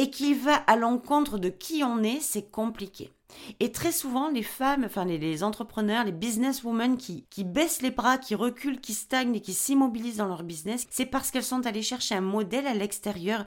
et 0.02 0.10
qui 0.10 0.34
va 0.34 0.56
à 0.56 0.76
l'encontre 0.76 1.38
de 1.38 1.50
qui 1.50 1.84
on 1.84 2.02
est, 2.02 2.22
c'est 2.22 2.50
compliqué. 2.50 3.12
Et 3.60 3.72
très 3.72 3.92
souvent, 3.92 4.30
les 4.30 4.42
femmes, 4.42 4.84
enfin 4.84 5.06
les, 5.06 5.44
entrepreneurs, 5.44 6.06
les 6.06 6.12
businesswomen 6.12 6.98
qui, 6.98 7.26
qui 7.30 7.44
baissent 7.44 7.84
les 7.84 7.92
bras, 7.92 8.18
qui 8.18 8.34
reculent, 8.34 8.82
qui 8.82 8.96
stagnent 8.96 9.36
et 9.36 9.42
qui 9.42 9.54
s'immobilisent 9.54 10.18
dans 10.18 10.28
leur 10.28 10.42
business, 10.42 10.88
c'est 10.90 11.06
parce 11.06 11.30
qu'elles 11.30 11.44
sont 11.44 11.68
allées 11.68 11.84
chercher 11.84 12.16
un 12.16 12.22
modèle 12.22 12.66
à 12.66 12.74
l'extérieur, 12.74 13.46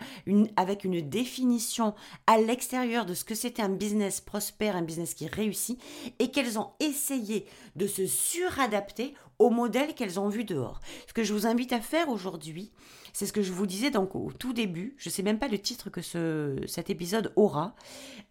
avec 0.54 0.84
une 0.84 1.00
définition 1.00 1.92
à 2.28 2.38
l'extérieur 2.38 3.04
de 3.04 3.14
ce 3.14 3.24
que 3.24 3.34
c'était 3.34 3.62
un 3.62 3.68
business 3.68 4.20
prospère, 4.20 4.76
un 4.76 4.82
business 4.82 5.14
qui 5.14 5.26
réussit, 5.26 5.82
et 6.20 6.30
qu'elles 6.30 6.56
ont 6.56 6.70
essayé 6.78 7.46
de 7.74 7.88
se 7.88 8.06
suradapter 8.06 9.14
au 9.40 9.50
modèle 9.50 9.94
qu'elles 9.94 10.20
ont 10.20 10.28
vu 10.28 10.44
dehors. 10.44 10.78
Ce 11.08 11.12
que 11.12 11.24
je 11.24 11.32
vous 11.32 11.48
invite 11.48 11.72
à 11.72 11.80
faire 11.80 12.10
aujourd'hui, 12.10 12.70
c'est 13.14 13.26
ce 13.26 13.32
que 13.32 13.42
je 13.42 13.52
vous 13.52 13.66
disais 13.66 13.90
donc 13.90 14.14
au 14.14 14.30
tout 14.32 14.52
début, 14.52 14.94
je 14.98 15.08
ne 15.08 15.12
sais 15.12 15.22
même 15.22 15.38
pas 15.38 15.48
le 15.48 15.58
titre 15.58 15.88
que 15.88 16.02
ce, 16.02 16.56
cet 16.66 16.90
épisode 16.90 17.32
aura, 17.36 17.74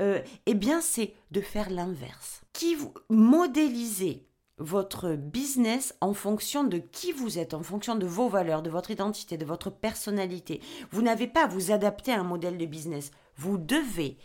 euh, 0.02 0.22
eh 0.46 0.54
bien 0.54 0.82
c'est 0.82 1.16
de 1.32 1.42
faire 1.42 1.72
l'inverse. 1.72 2.42
Qui 2.52 2.76
vous 2.76 2.94
modélisez 3.10 4.28
votre 4.60 5.16
business 5.16 5.96
en 6.02 6.14
fonction 6.14 6.64
de 6.64 6.78
qui 6.78 7.12
vous 7.12 7.40
êtes, 7.40 7.54
en 7.54 7.64
fonction 7.64 7.96
de 7.96 8.06
vos 8.06 8.28
valeurs, 8.28 8.62
de 8.62 8.70
votre 8.70 8.92
identité, 8.92 9.38
de 9.38 9.46
votre 9.46 9.72
personnalité. 9.72 10.62
Vous 10.92 11.02
n'avez 11.02 11.28
pas 11.28 11.46
à 11.46 11.48
vous 11.48 11.72
adapter 11.72 12.12
à 12.12 12.20
un 12.20 12.24
modèle 12.24 12.58
de 12.58 12.66
business. 12.66 13.12
Vous 13.38 13.58
devez 13.58 14.18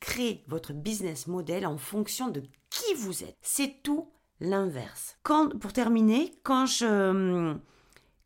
créer 0.00 0.42
votre 0.48 0.72
business 0.72 1.26
model 1.26 1.66
en 1.66 1.78
fonction 1.78 2.28
de 2.28 2.42
qui 2.70 2.94
vous 2.96 3.22
êtes. 3.22 3.36
C'est 3.42 3.82
tout 3.82 4.08
l'inverse. 4.40 5.18
Quand, 5.22 5.56
pour 5.58 5.72
terminer, 5.72 6.34
quand 6.42 6.66
je 6.66 7.56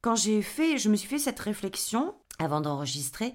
quand 0.02 0.14
j'ai 0.14 0.42
fait, 0.42 0.78
je 0.78 0.88
me 0.88 0.96
suis 0.96 1.08
fait 1.08 1.18
cette 1.18 1.40
réflexion 1.40 2.14
avant 2.38 2.60
d'enregistrer, 2.60 3.34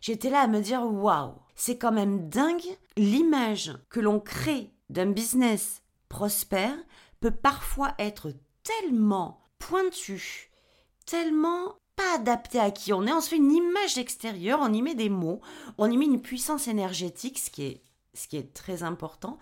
j'étais 0.00 0.30
là 0.30 0.40
à 0.40 0.46
me 0.48 0.60
dire 0.60 0.82
waouh, 0.82 1.34
c'est 1.54 1.78
quand 1.78 1.92
même 1.92 2.28
dingue 2.28 2.62
l'image 2.96 3.72
que 3.90 4.00
l'on 4.00 4.20
crée 4.20 4.70
d'un 4.88 5.10
business 5.10 5.82
prospère 6.08 6.76
peut 7.20 7.30
parfois 7.30 7.94
être 7.98 8.32
tellement 8.62 9.46
pointue, 9.58 10.50
tellement 11.06 11.76
pas 11.96 12.16
adaptée 12.16 12.58
à 12.58 12.70
qui 12.70 12.92
on 12.92 13.06
est. 13.06 13.12
On 13.12 13.20
se 13.20 13.28
fait 13.28 13.36
une 13.36 13.52
image 13.52 13.98
extérieure, 13.98 14.58
on 14.62 14.72
y 14.72 14.82
met 14.82 14.94
des 14.94 15.10
mots, 15.10 15.40
on 15.78 15.90
y 15.90 15.96
met 15.96 16.06
une 16.06 16.22
puissance 16.22 16.66
énergétique, 16.66 17.38
ce 17.38 17.50
qui 17.50 18.36
est, 18.36 18.54
très 18.54 18.82
important. 18.82 19.38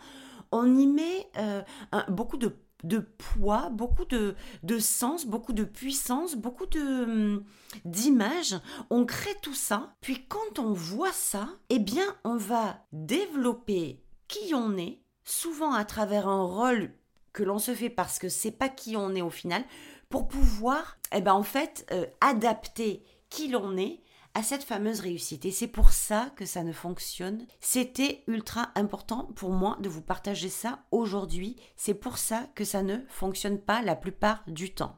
On 0.50 0.76
y 0.76 0.86
met 0.86 1.30
euh, 1.36 1.62
beaucoup 2.08 2.36
de 2.36 2.56
de 2.84 2.98
poids, 2.98 3.70
beaucoup 3.70 4.04
de, 4.04 4.34
de 4.62 4.78
sens, 4.78 5.26
beaucoup 5.26 5.52
de 5.52 5.64
puissance, 5.64 6.36
beaucoup 6.36 6.66
de 6.66 7.04
hum, 7.04 7.44
d'images. 7.84 8.56
On 8.90 9.04
crée 9.04 9.34
tout 9.42 9.54
ça. 9.54 9.94
Puis 10.00 10.26
quand 10.28 10.58
on 10.58 10.72
voit 10.72 11.12
ça, 11.12 11.48
eh 11.70 11.78
bien, 11.78 12.06
on 12.24 12.36
va 12.36 12.84
développer 12.92 14.02
qui 14.28 14.54
on 14.54 14.76
est, 14.76 15.00
souvent 15.24 15.72
à 15.72 15.84
travers 15.84 16.28
un 16.28 16.44
rôle 16.44 16.92
que 17.32 17.42
l'on 17.42 17.58
se 17.58 17.74
fait 17.74 17.90
parce 17.90 18.18
que 18.18 18.28
c'est 18.28 18.50
pas 18.50 18.68
qui 18.68 18.96
on 18.96 19.14
est 19.14 19.22
au 19.22 19.30
final, 19.30 19.64
pour 20.08 20.28
pouvoir, 20.28 20.96
eh 21.14 21.20
ben, 21.20 21.34
en 21.34 21.42
fait, 21.42 21.86
euh, 21.92 22.06
adapter 22.20 23.04
qui 23.28 23.48
l'on 23.48 23.76
est 23.76 24.00
à 24.38 24.42
cette 24.44 24.62
fameuse 24.62 25.00
réussite. 25.00 25.46
Et 25.46 25.50
c'est 25.50 25.66
pour 25.66 25.90
ça 25.90 26.30
que 26.36 26.46
ça 26.46 26.62
ne 26.62 26.72
fonctionne. 26.72 27.44
C'était 27.58 28.22
ultra 28.28 28.70
important 28.76 29.24
pour 29.34 29.50
moi 29.50 29.76
de 29.80 29.88
vous 29.88 30.00
partager 30.00 30.48
ça 30.48 30.84
aujourd'hui. 30.92 31.56
C'est 31.74 31.94
pour 31.94 32.18
ça 32.18 32.46
que 32.54 32.62
ça 32.62 32.84
ne 32.84 32.98
fonctionne 33.08 33.58
pas 33.58 33.82
la 33.82 33.96
plupart 33.96 34.44
du 34.46 34.72
temps. 34.72 34.96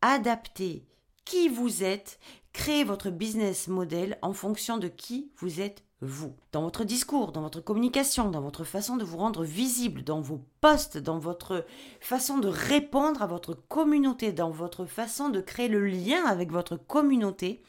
Adaptez 0.00 0.86
qui 1.24 1.48
vous 1.48 1.82
êtes, 1.82 2.20
créez 2.52 2.84
votre 2.84 3.10
business 3.10 3.66
model 3.66 4.16
en 4.22 4.32
fonction 4.32 4.78
de 4.78 4.86
qui 4.86 5.32
vous 5.38 5.60
êtes 5.60 5.82
vous. 6.00 6.36
Dans 6.52 6.62
votre 6.62 6.84
discours, 6.84 7.32
dans 7.32 7.42
votre 7.42 7.60
communication, 7.60 8.30
dans 8.30 8.42
votre 8.42 8.62
façon 8.62 8.96
de 8.96 9.02
vous 9.02 9.18
rendre 9.18 9.42
visible, 9.42 10.04
dans 10.04 10.20
vos 10.20 10.40
posts, 10.60 10.98
dans 10.98 11.18
votre 11.18 11.66
façon 11.98 12.38
de 12.38 12.46
répondre 12.46 13.22
à 13.22 13.26
votre 13.26 13.54
communauté, 13.54 14.30
dans 14.30 14.50
votre 14.50 14.86
façon 14.86 15.30
de 15.30 15.40
créer 15.40 15.68
le 15.68 15.84
lien 15.84 16.24
avec 16.26 16.52
votre 16.52 16.76
communauté, 16.76 17.60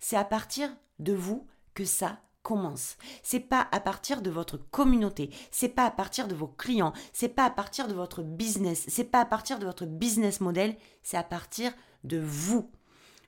c'est 0.00 0.16
à 0.16 0.24
partir 0.24 0.70
de 0.98 1.12
vous 1.12 1.46
que 1.74 1.84
ça 1.84 2.20
commence. 2.42 2.96
C'est 3.22 3.40
pas 3.40 3.68
à 3.70 3.80
partir 3.80 4.22
de 4.22 4.30
votre 4.30 4.56
communauté, 4.56 5.30
c'est 5.50 5.68
pas 5.68 5.84
à 5.84 5.90
partir 5.90 6.26
de 6.26 6.34
vos 6.34 6.48
clients, 6.48 6.92
c'est 7.12 7.28
pas 7.28 7.44
à 7.44 7.50
partir 7.50 7.86
de 7.86 7.94
votre 7.94 8.22
business, 8.22 8.84
c'est 8.88 9.04
pas 9.04 9.20
à 9.20 9.26
partir 9.26 9.58
de 9.58 9.66
votre 9.66 9.86
business 9.86 10.40
model, 10.40 10.76
c'est 11.02 11.16
à 11.16 11.22
partir 11.22 11.72
de 12.04 12.18
vous. 12.18 12.70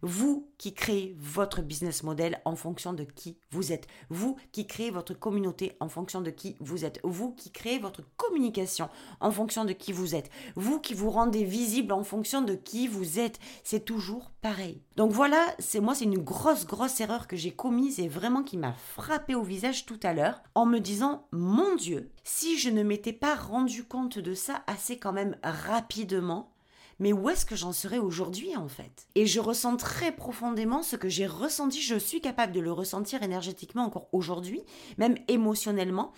Vous 0.03 0.49
qui 0.59 0.75
créez 0.75 1.17
votre 1.19 1.63
business 1.63 2.03
model 2.03 2.41
en 2.45 2.57
fonction 2.57 2.93
de 2.93 3.05
qui 3.05 3.39
vous 3.51 3.73
êtes. 3.73 3.87
Vous 4.11 4.37
qui 4.51 4.67
créez 4.67 4.91
votre 4.91 5.15
communauté 5.15 5.77
en 5.81 5.89
fonction 5.89 6.21
de 6.21 6.31
qui 6.31 6.57
vous 6.61 6.85
êtes. 6.85 7.01
Vous 7.05 7.33
qui 7.33 7.51
créez 7.51 7.79
votre 7.79 8.03
communication 8.17 8.89
en 9.21 9.31
fonction 9.31 9.65
de 9.65 9.73
qui 9.73 9.93
vous 9.93 10.15
êtes. 10.15 10.31
Vous 10.57 10.81
qui 10.81 10.95
vous 10.95 11.11
rendez 11.11 11.45
visible 11.45 11.93
en 11.93 12.03
fonction 12.03 12.43
de 12.43 12.55
qui 12.55 12.89
vous 12.89 13.19
êtes. 13.19 13.39
C'est 13.63 13.85
toujours 13.85 14.31
pareil. 14.41 14.83
Donc 14.97 15.13
voilà, 15.13 15.55
c'est 15.59 15.81
moi, 15.81 15.95
c'est 15.95 16.05
une 16.05 16.19
grosse, 16.19 16.67
grosse 16.67 17.01
erreur 17.01 17.27
que 17.29 17.37
j'ai 17.37 17.53
commise 17.53 18.01
et 18.01 18.09
vraiment 18.09 18.43
qui 18.43 18.57
m'a 18.57 18.75
frappé 18.75 19.35
au 19.35 19.43
visage 19.43 19.87
tout 19.87 20.01
à 20.03 20.13
l'heure 20.13 20.43
en 20.55 20.67
me 20.67 20.81
disant, 20.81 21.27
mon 21.33 21.77
Dieu, 21.77 22.11
si 22.25 22.59
je 22.59 22.71
ne 22.71 22.83
m'étais 22.83 23.13
pas 23.13 23.37
rendu 23.37 23.85
compte 23.85 24.19
de 24.19 24.35
ça 24.35 24.63
assez 24.67 24.99
quand 24.99 25.13
même 25.13 25.37
rapidement, 25.43 26.53
mais 26.99 27.13
où 27.13 27.29
est-ce 27.29 27.47
que 27.47 27.57
j'en 27.57 27.73
serais 27.73 27.99
aujourd'hui 27.99 28.57
en 28.57 28.69
fait? 28.69 29.07
Et 29.15 29.27
je 29.27 29.41
ressens 29.41 29.77
très 29.77 30.13
profondément 30.13 30.83
ce 30.83 30.97
que 30.97 31.09
j'ai 31.09 31.27
ressenti, 31.27 31.81
je 31.81 31.97
suis 31.97 32.21
capable 32.21 32.53
de 32.53 32.61
le 32.61 32.73
ressentir 32.73 33.23
énergétiquement 33.23 33.85
encore 33.85 34.09
aujourd'hui, 34.13 34.63
même 34.99 35.17
émotionnellement, 35.29 36.13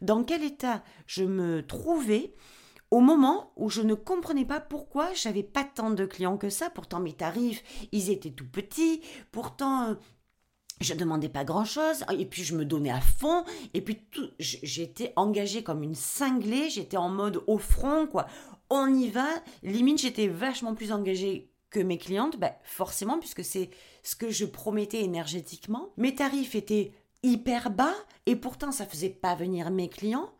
dans 0.00 0.24
quel 0.24 0.42
état 0.42 0.82
je 1.06 1.24
me 1.24 1.66
trouvais 1.66 2.34
au 2.90 3.00
moment 3.00 3.52
où 3.56 3.68
je 3.68 3.82
ne 3.82 3.94
comprenais 3.94 4.44
pas 4.44 4.60
pourquoi 4.60 5.12
j'avais 5.14 5.42
pas 5.42 5.64
tant 5.64 5.90
de 5.90 6.06
clients 6.06 6.36
que 6.36 6.50
ça? 6.50 6.70
Pourtant, 6.70 7.00
mes 7.00 7.12
tarifs, 7.12 7.62
ils 7.92 8.10
étaient 8.10 8.30
tout 8.30 8.48
petits. 8.48 9.00
Pourtant, 9.32 9.90
euh, 9.90 9.94
je 10.80 10.94
demandais 10.94 11.28
pas 11.28 11.44
grand 11.44 11.64
chose 11.64 12.04
et 12.16 12.26
puis 12.26 12.44
je 12.44 12.54
me 12.54 12.64
donnais 12.64 12.90
à 12.90 13.00
fond. 13.00 13.44
Et 13.74 13.80
puis 13.80 14.04
tout 14.10 14.28
j'étais 14.38 15.12
engagée 15.16 15.62
comme 15.62 15.82
une 15.82 15.94
cinglée. 15.94 16.70
J'étais 16.70 16.96
en 16.96 17.08
mode 17.08 17.42
au 17.46 17.58
front 17.58 18.06
quoi 18.06 18.26
on 18.70 18.92
y 18.94 19.08
va. 19.08 19.28
Limite 19.62 20.00
j'étais 20.00 20.28
vachement 20.28 20.74
plus 20.74 20.92
engagée 20.92 21.50
que 21.70 21.80
mes 21.80 21.98
clientes. 21.98 22.38
Ben, 22.38 22.52
forcément 22.64 23.18
puisque 23.18 23.44
c'est 23.44 23.70
ce 24.02 24.16
que 24.16 24.30
je 24.30 24.44
promettais 24.44 25.02
énergétiquement. 25.02 25.90
Mes 25.96 26.14
tarifs 26.14 26.54
étaient 26.54 26.92
hyper 27.22 27.70
bas 27.70 27.94
et 28.26 28.36
pourtant 28.36 28.72
ça 28.72 28.86
faisait 28.86 29.10
pas 29.10 29.34
venir 29.34 29.70
mes 29.70 29.88
clients. 29.88 30.30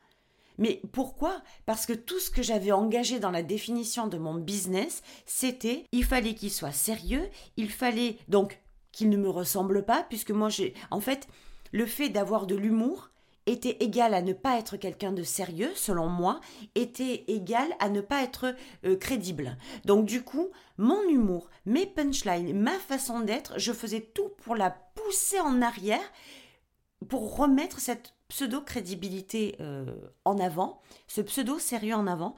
Mais 0.58 0.80
pourquoi? 0.92 1.42
Parce 1.66 1.84
que 1.84 1.92
tout 1.92 2.18
ce 2.18 2.30
que 2.30 2.42
j'avais 2.42 2.72
engagé 2.72 3.18
dans 3.20 3.30
la 3.30 3.42
définition 3.42 4.06
de 4.06 4.18
mon 4.18 4.34
business, 4.34 5.02
c'était 5.26 5.84
il 5.92 6.04
fallait 6.04 6.34
qu'il 6.34 6.50
soit 6.50 6.72
sérieux, 6.72 7.28
il 7.56 7.70
fallait 7.70 8.18
donc 8.28 8.58
qu'il 8.92 9.10
ne 9.10 9.18
me 9.18 9.28
ressemble 9.28 9.84
pas, 9.84 10.04
puisque 10.04 10.30
moi 10.30 10.48
j'ai. 10.48 10.72
En 10.90 11.00
fait, 11.00 11.28
le 11.72 11.84
fait 11.84 12.08
d'avoir 12.08 12.46
de 12.46 12.54
l'humour 12.54 13.10
était 13.46 13.76
égal 13.80 14.12
à 14.14 14.22
ne 14.22 14.32
pas 14.32 14.58
être 14.58 14.76
quelqu'un 14.76 15.12
de 15.12 15.22
sérieux, 15.22 15.70
selon 15.74 16.08
moi, 16.08 16.40
était 16.74 17.24
égal 17.28 17.68
à 17.78 17.88
ne 17.88 18.00
pas 18.00 18.22
être 18.22 18.54
euh, 18.84 18.96
crédible. 18.96 19.56
Donc 19.84 20.06
du 20.06 20.22
coup, 20.22 20.50
mon 20.78 21.02
humour, 21.08 21.48
mes 21.64 21.86
punchlines, 21.86 22.58
ma 22.58 22.78
façon 22.78 23.20
d'être, 23.20 23.58
je 23.58 23.72
faisais 23.72 24.00
tout 24.00 24.30
pour 24.42 24.56
la 24.56 24.70
pousser 24.70 25.40
en 25.40 25.62
arrière, 25.62 26.12
pour 27.08 27.36
remettre 27.36 27.78
cette 27.78 28.14
pseudo-crédibilité 28.28 29.56
euh, 29.60 29.86
en 30.24 30.38
avant, 30.38 30.80
ce 31.06 31.20
pseudo-sérieux 31.20 31.94
en 31.94 32.06
avant, 32.06 32.34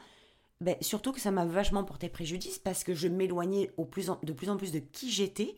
ben, 0.61 0.77
surtout 0.81 1.13
que 1.13 1.21
ça 1.21 1.31
m'a 1.31 1.47
vachement 1.47 1.85
porté 1.85 2.09
préjudice 2.09 2.59
parce 2.59 2.83
que 2.83 2.93
je 2.93 3.07
m'éloignais 3.07 3.71
de 3.79 4.33
plus 4.33 4.51
en 4.51 4.57
plus 4.57 4.73
de 4.73 4.81
qui 4.81 5.11
j'étais 5.11 5.57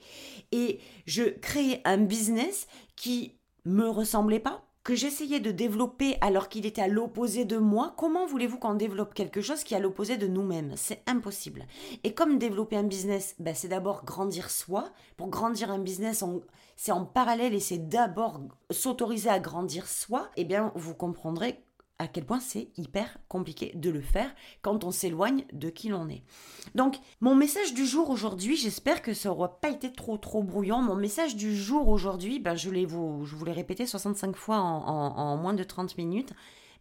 et 0.52 0.78
je 1.06 1.22
créais 1.22 1.80
un 1.86 1.96
business 1.96 2.66
qui 2.96 3.38
me 3.64 3.88
ressemblait 3.88 4.40
pas, 4.40 4.69
que 4.90 4.96
j'essayais 4.96 5.38
de 5.38 5.52
développer 5.52 6.16
alors 6.20 6.48
qu'il 6.48 6.66
était 6.66 6.82
à 6.82 6.88
l'opposé 6.88 7.44
de 7.44 7.58
moi. 7.58 7.94
Comment 7.96 8.26
voulez-vous 8.26 8.58
qu'on 8.58 8.74
développe 8.74 9.14
quelque 9.14 9.40
chose 9.40 9.62
qui 9.62 9.74
est 9.74 9.76
à 9.76 9.80
l'opposé 9.80 10.16
de 10.16 10.26
nous-mêmes? 10.26 10.72
C'est 10.74 11.00
impossible. 11.06 11.64
Et 12.02 12.12
comme 12.12 12.38
développer 12.38 12.76
un 12.76 12.82
business, 12.82 13.36
ben, 13.38 13.54
c'est 13.54 13.68
d'abord 13.68 14.04
grandir 14.04 14.50
soi. 14.50 14.90
Pour 15.16 15.28
grandir 15.28 15.70
un 15.70 15.78
business, 15.78 16.24
c'est 16.74 16.90
en 16.90 17.04
parallèle 17.04 17.54
et 17.54 17.60
c'est 17.60 17.88
d'abord 17.88 18.40
s'autoriser 18.72 19.30
à 19.30 19.38
grandir 19.38 19.86
soi. 19.86 20.28
Eh 20.36 20.42
bien, 20.42 20.72
vous 20.74 20.96
comprendrez 20.96 21.62
à 22.00 22.08
quel 22.08 22.24
point 22.24 22.40
c'est 22.40 22.70
hyper 22.78 23.18
compliqué 23.28 23.72
de 23.74 23.90
le 23.90 24.00
faire 24.00 24.34
quand 24.62 24.84
on 24.84 24.90
s'éloigne 24.90 25.44
de 25.52 25.68
qui 25.68 25.90
l'on 25.90 26.08
est. 26.08 26.22
Donc, 26.74 26.96
mon 27.20 27.34
message 27.34 27.74
du 27.74 27.84
jour 27.84 28.08
aujourd'hui, 28.08 28.56
j'espère 28.56 29.02
que 29.02 29.12
ça 29.12 29.28
n'aura 29.28 29.60
pas 29.60 29.68
été 29.68 29.92
trop 29.92 30.16
trop 30.16 30.42
brouillon. 30.42 30.80
Mon 30.80 30.96
message 30.96 31.36
du 31.36 31.54
jour 31.54 31.88
aujourd'hui, 31.88 32.40
ben, 32.40 32.56
je, 32.56 32.70
vous, 32.86 33.26
je 33.26 33.36
vous 33.36 33.44
l'ai 33.44 33.52
répété 33.52 33.84
65 33.84 34.34
fois 34.34 34.56
en, 34.56 35.36
moins 35.36 35.52
de 35.52 35.62
30 35.62 35.98
minutes. 35.98 36.32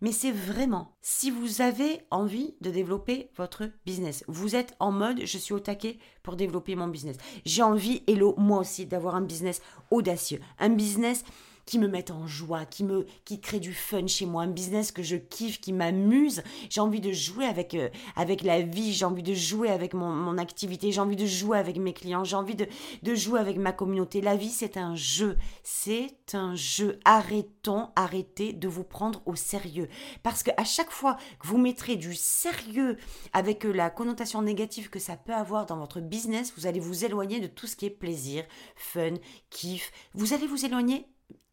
Mais 0.01 0.13
c'est 0.13 0.31
vraiment, 0.31 0.95
si 1.01 1.29
vous 1.29 1.61
avez 1.61 1.99
envie 2.09 2.55
de 2.61 2.71
développer 2.71 3.29
votre 3.35 3.69
business, 3.85 4.23
vous 4.29 4.55
êtes 4.55 4.73
en 4.79 4.93
mode, 4.93 5.25
je 5.25 5.37
suis 5.37 5.53
au 5.53 5.59
taquet 5.59 5.99
pour 6.23 6.37
développer 6.37 6.75
mon 6.75 6.87
business. 6.87 7.17
J'ai 7.43 7.63
envie, 7.63 8.03
hello, 8.07 8.33
moi 8.37 8.59
aussi, 8.59 8.85
d'avoir 8.85 9.15
un 9.15 9.21
business 9.21 9.61
audacieux, 9.91 10.39
un 10.59 10.69
business 10.69 11.25
qui 11.69 11.77
me 11.77 11.87
mettent 11.87 12.09
en 12.09 12.25
joie, 12.25 12.65
qui 12.65 12.83
me 12.83 13.05
qui 13.25 13.39
crée 13.39 13.59
du 13.59 13.75
fun 13.75 14.07
chez 14.07 14.25
moi, 14.25 14.41
un 14.41 14.47
business 14.47 14.91
que 14.91 15.03
je 15.03 15.15
kiffe, 15.15 15.61
qui 15.61 15.71
m'amuse. 15.71 16.41
J'ai 16.71 16.81
envie 16.81 16.99
de 16.99 17.11
jouer 17.11 17.45
avec 17.45 17.75
euh, 17.75 17.89
avec 18.15 18.41
la 18.41 18.61
vie, 18.61 18.91
j'ai 18.91 19.05
envie 19.05 19.21
de 19.21 19.35
jouer 19.35 19.69
avec 19.69 19.93
mon, 19.93 20.09
mon 20.09 20.39
activité, 20.39 20.91
j'ai 20.91 20.99
envie 20.99 21.15
de 21.15 21.27
jouer 21.27 21.59
avec 21.59 21.77
mes 21.77 21.93
clients, 21.93 22.23
j'ai 22.23 22.35
envie 22.35 22.55
de, 22.55 22.65
de 23.03 23.13
jouer 23.13 23.39
avec 23.39 23.57
ma 23.57 23.71
communauté. 23.71 24.19
La 24.19 24.35
vie, 24.35 24.49
c'est 24.49 24.77
un 24.77 24.95
jeu. 24.95 25.37
C'est 25.61 26.17
un 26.33 26.55
jeu. 26.55 26.99
Arrêtons, 27.05 27.89
arrêtez 27.95 28.51
de 28.51 28.67
vous 28.67 28.83
prendre 28.83 29.21
au 29.27 29.35
sérieux. 29.35 29.89
Parce 30.23 30.41
que 30.41 30.49
à 30.57 30.63
chaque 30.63 30.89
fois 30.89 31.17
que 31.39 31.45
vous 31.45 31.59
mettrez 31.59 31.97
du 31.97 32.15
sérieux 32.15 32.97
avec 33.31 33.63
euh, 33.63 33.71
la 33.71 33.91
connotation 33.91 34.41
négative 34.41 34.89
que 34.89 34.97
ça 34.97 35.17
peut 35.17 35.35
avoir 35.35 35.67
dans 35.67 35.77
votre 35.77 35.99
business, 35.99 36.51
vous 36.57 36.65
allez 36.65 36.79
vous 36.79 37.05
éloigner 37.05 37.39
de 37.39 37.47
tout 37.47 37.67
ce 37.67 37.75
qui 37.75 37.85
est 37.85 37.91
plaisir, 37.91 38.43
fun, 38.75 39.13
kiff. 39.51 39.91
Vous 40.15 40.33
allez 40.33 40.47
vous 40.47 40.65
éloigner 40.65 41.05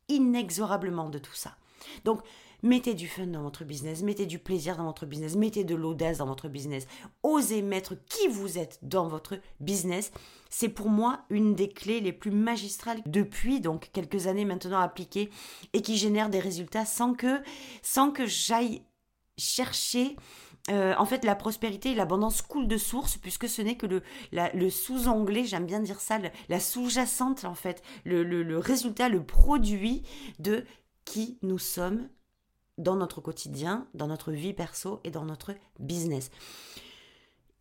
inexorablement 0.09 1.09
de 1.09 1.19
tout 1.19 1.35
ça. 1.35 1.57
Donc, 2.05 2.21
mettez 2.63 2.95
du 2.95 3.09
fun 3.09 3.27
dans 3.27 3.43
votre 3.43 3.65
business, 3.65 4.03
mettez 4.03 4.27
du 4.27 4.39
plaisir 4.39 4.77
dans 4.77 4.87
votre 4.87 5.07
business, 5.07 5.37
mettez 5.37 5.65
de 5.65 5.75
l'audace 5.75 6.19
dans 6.19 6.27
votre 6.27 6.49
business. 6.49 6.87
Osez 7.23 7.63
mettre 7.63 7.95
qui 8.09 8.29
vous 8.29 8.59
êtes 8.59 8.79
dans 8.83 9.09
votre 9.09 9.39
business. 9.61 10.11
C'est 10.51 10.69
pour 10.69 10.89
moi 10.89 11.21
une 11.31 11.55
des 11.55 11.69
clés 11.69 12.01
les 12.01 12.13
plus 12.13 12.31
magistrales 12.31 13.03
depuis 13.07 13.61
donc 13.61 13.91
quelques 13.93 14.27
années 14.27 14.45
maintenant 14.45 14.81
appliquées 14.81 15.31
et 15.73 15.83
qui 15.83 15.97
génère 15.97 16.31
des 16.31 16.41
résultats 16.41 16.87
sans 16.87 17.15
que 17.15 17.41
sans 17.83 18.11
que 18.11 18.27
j'aille 18.27 18.83
chercher 19.39 20.17
euh, 20.71 20.95
en 20.99 21.07
fait, 21.07 21.25
la 21.25 21.37
prospérité 21.37 21.93
et 21.93 21.95
l'abondance 21.95 22.43
coulent 22.43 22.67
de 22.67 22.77
source, 22.77 23.17
puisque 23.17 23.49
ce 23.49 23.63
n'est 23.63 23.77
que 23.77 23.87
le, 23.87 24.71
sous-anglais, 24.71 25.45
j'aime 25.45 25.67
bien 25.67 25.81
dire 25.81 26.01
ça, 26.01 26.19
la 26.49 26.61
sous-jacente, 26.61 27.45
en 27.45 27.55
fait, 27.55 27.83
le, 28.05 28.23
le, 28.23 28.59
résultat, 28.59 29.09
le 29.09 29.23
produit 29.23 30.03
de 30.39 30.65
qui 31.05 31.39
nous 31.43 31.59
sommes 31.59 32.09
dans 32.79 32.97
notre 32.97 33.21
quotidien, 33.21 33.87
dans 33.95 34.09
notre 34.09 34.33
vie 34.33 34.53
perso 34.53 35.01
et 35.05 35.11
dans 35.11 35.25
notre 35.25 35.55
business 35.79 36.31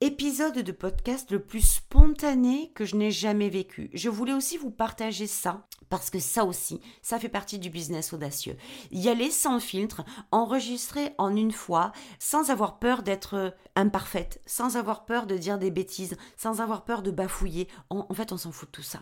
épisode 0.05 0.59
de 0.59 0.71
podcast 0.71 1.31
le 1.31 1.41
plus 1.41 1.67
spontané 1.77 2.71
que 2.75 2.85
je 2.85 2.95
n'ai 2.95 3.09
jamais 3.09 3.49
vécu. 3.49 3.89
Je 3.91 4.07
voulais 4.07 4.33
aussi 4.33 4.55
vous 4.55 4.69
partager 4.69 5.25
ça 5.25 5.65
parce 5.89 6.11
que 6.11 6.19
ça 6.19 6.45
aussi, 6.45 6.79
ça 7.01 7.17
fait 7.17 7.27
partie 7.27 7.57
du 7.57 7.71
business 7.71 8.13
audacieux. 8.13 8.55
Y 8.91 9.09
aller 9.09 9.31
sans 9.31 9.59
filtre, 9.59 10.05
enregistrer 10.29 11.15
en 11.17 11.35
une 11.35 11.51
fois, 11.51 11.91
sans 12.19 12.51
avoir 12.51 12.77
peur 12.77 13.01
d'être 13.01 13.55
imparfaite, 13.75 14.43
sans 14.45 14.77
avoir 14.77 15.05
peur 15.05 15.25
de 15.25 15.37
dire 15.37 15.57
des 15.57 15.71
bêtises, 15.71 16.17
sans 16.37 16.61
avoir 16.61 16.85
peur 16.85 17.01
de 17.01 17.09
bafouiller. 17.09 17.67
En, 17.89 18.13
fait, 18.13 18.31
on 18.31 18.37
s'en 18.37 18.51
fout 18.51 18.69
de 18.69 18.73
tout 18.73 18.83
ça. 18.83 18.99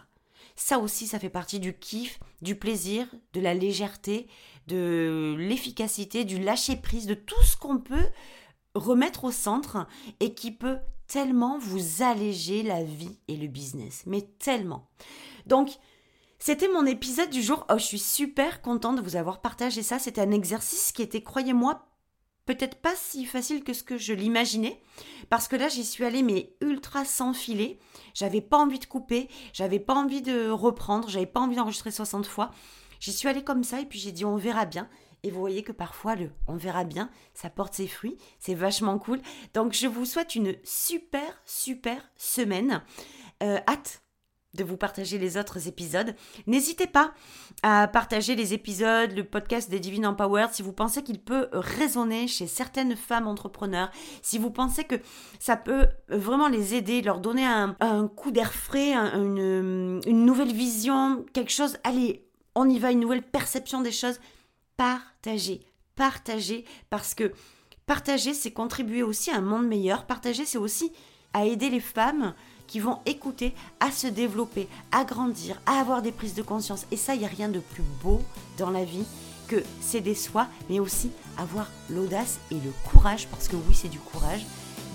Ça 0.55 0.79
aussi, 0.79 1.05
ça 1.05 1.19
fait 1.19 1.29
partie 1.29 1.59
du 1.59 1.77
kiff, 1.77 2.17
du 2.41 2.55
plaisir, 2.55 3.07
de 3.33 3.41
la 3.41 3.53
légèreté, 3.53 4.27
de 4.67 5.35
l'efficacité, 5.37 6.23
du 6.23 6.39
lâcher 6.39 6.77
prise, 6.77 7.07
de 7.07 7.13
tout 7.13 7.43
ce 7.43 7.57
qu'on 7.57 7.79
peut 7.79 8.07
remettre 8.75 9.23
au 9.25 9.31
centre 9.31 9.87
et 10.19 10.33
qui 10.33 10.51
peut 10.51 10.77
tellement 11.07 11.57
vous 11.57 12.01
alléger 12.01 12.63
la 12.63 12.83
vie 12.83 13.17
et 13.27 13.37
le 13.37 13.47
business. 13.47 14.03
Mais 14.05 14.21
tellement. 14.39 14.89
Donc, 15.45 15.69
c'était 16.39 16.67
mon 16.67 16.85
épisode 16.85 17.29
du 17.29 17.41
jour. 17.41 17.65
Oh, 17.69 17.77
je 17.77 17.83
suis 17.83 17.99
super 17.99 18.61
contente 18.61 18.97
de 18.97 19.01
vous 19.01 19.15
avoir 19.15 19.41
partagé 19.41 19.83
ça. 19.83 19.99
C'était 19.99 20.21
un 20.21 20.31
exercice 20.31 20.91
qui 20.91 21.01
était, 21.01 21.21
croyez-moi, 21.21 21.87
peut-être 22.45 22.81
pas 22.81 22.95
si 22.95 23.25
facile 23.25 23.63
que 23.63 23.73
ce 23.73 23.83
que 23.83 23.97
je 23.97 24.13
l'imaginais. 24.13 24.81
Parce 25.29 25.47
que 25.47 25.55
là, 25.55 25.69
j'y 25.69 25.85
suis 25.85 26.03
allée, 26.03 26.23
mais 26.23 26.55
ultra 26.61 27.05
sans 27.05 27.33
filet. 27.33 27.79
J'avais 28.13 28.41
pas 28.41 28.57
envie 28.57 28.79
de 28.79 28.85
couper. 28.85 29.29
J'avais 29.53 29.79
pas 29.79 29.93
envie 29.93 30.21
de 30.21 30.49
reprendre. 30.49 31.09
J'avais 31.09 31.25
pas 31.25 31.39
envie 31.39 31.55
d'enregistrer 31.55 31.91
60 31.91 32.25
fois. 32.25 32.51
J'y 32.99 33.13
suis 33.13 33.27
allée 33.27 33.43
comme 33.43 33.63
ça 33.63 33.81
et 33.81 33.85
puis 33.85 33.99
j'ai 33.99 34.11
dit 34.11 34.25
on 34.25 34.37
verra 34.37 34.65
bien. 34.65 34.89
Et 35.23 35.31
vous 35.31 35.39
voyez 35.39 35.63
que 35.63 35.71
parfois, 35.71 36.15
le 36.15 36.29
on 36.47 36.55
verra 36.55 36.83
bien, 36.83 37.09
ça 37.33 37.49
porte 37.49 37.73
ses 37.73 37.87
fruits. 37.87 38.17
C'est 38.39 38.55
vachement 38.55 38.99
cool. 38.99 39.21
Donc, 39.53 39.73
je 39.73 39.87
vous 39.87 40.05
souhaite 40.05 40.35
une 40.35 40.55
super, 40.63 41.41
super 41.45 42.11
semaine. 42.17 42.81
Euh, 43.41 43.59
hâte 43.67 44.03
de 44.53 44.63
vous 44.63 44.77
partager 44.77 45.17
les 45.17 45.37
autres 45.37 45.67
épisodes. 45.67 46.15
N'hésitez 46.45 46.87
pas 46.87 47.13
à 47.63 47.87
partager 47.87 48.35
les 48.35 48.53
épisodes, 48.53 49.11
le 49.13 49.23
podcast 49.23 49.69
des 49.69 49.79
Divine 49.79 50.05
Empowered 50.05 50.51
si 50.51 50.61
vous 50.61 50.73
pensez 50.73 51.01
qu'il 51.01 51.19
peut 51.19 51.47
résonner 51.51 52.27
chez 52.27 52.45
certaines 52.45 52.95
femmes 52.95 53.27
entrepreneurs, 53.27 53.89
si 54.21 54.37
vous 54.37 54.51
pensez 54.51 54.83
que 54.83 54.95
ça 55.39 55.57
peut 55.57 55.87
vraiment 56.07 56.49
les 56.49 56.75
aider, 56.75 57.01
leur 57.01 57.19
donner 57.19 57.45
un, 57.45 58.07
coup 58.15 58.31
d'air 58.31 58.53
frais, 58.53 58.93
une, 58.93 60.01
une 60.05 60.25
nouvelle 60.25 60.53
vision, 60.53 61.25
quelque 61.33 61.51
chose, 61.51 61.77
allez, 61.83 62.27
on 62.55 62.69
y 62.69 62.77
va, 62.77 62.91
une 62.91 62.99
nouvelle 62.99 63.23
perception 63.23 63.81
des 63.81 63.91
choses 63.91 64.19
partager. 64.77 65.61
Partager 65.95 66.65
parce 66.89 67.13
que 67.13 67.31
partager, 67.85 68.33
c'est 68.33 68.51
contribuer 68.51 69.03
aussi 69.03 69.29
à 69.31 69.37
un 69.37 69.41
monde 69.41 69.67
meilleur. 69.67 70.05
Partager, 70.05 70.45
c'est 70.45 70.57
aussi 70.57 70.91
à 71.33 71.45
aider 71.45 71.69
les 71.69 71.79
femmes 71.79 72.33
qui 72.67 72.79
vont 72.79 72.99
écouter 73.05 73.53
à 73.79 73.91
se 73.91 74.07
développer, 74.07 74.67
à 74.91 75.03
grandir, 75.03 75.61
à 75.65 75.79
avoir 75.79 76.01
des 76.01 76.11
prises 76.11 76.33
de 76.33 76.41
conscience. 76.41 76.85
Et 76.91 76.97
ça, 76.97 77.13
il 77.13 77.19
n'y 77.19 77.25
a 77.25 77.29
rien 77.29 77.49
de 77.49 77.59
plus 77.59 77.83
beau 78.01 78.21
dans 78.57 78.71
la 78.71 78.85
vie 78.85 79.05
que 79.47 79.63
s'aider 79.81 80.15
soi, 80.15 80.47
mais 80.69 80.79
aussi 80.79 81.11
avoir 81.37 81.69
l'audace 81.89 82.39
et 82.49 82.55
le 82.55 82.71
courage, 82.89 83.27
parce 83.27 83.47
que 83.47 83.55
oui, 83.55 83.75
c'est 83.75 83.89
du 83.89 83.99
courage, 83.99 84.45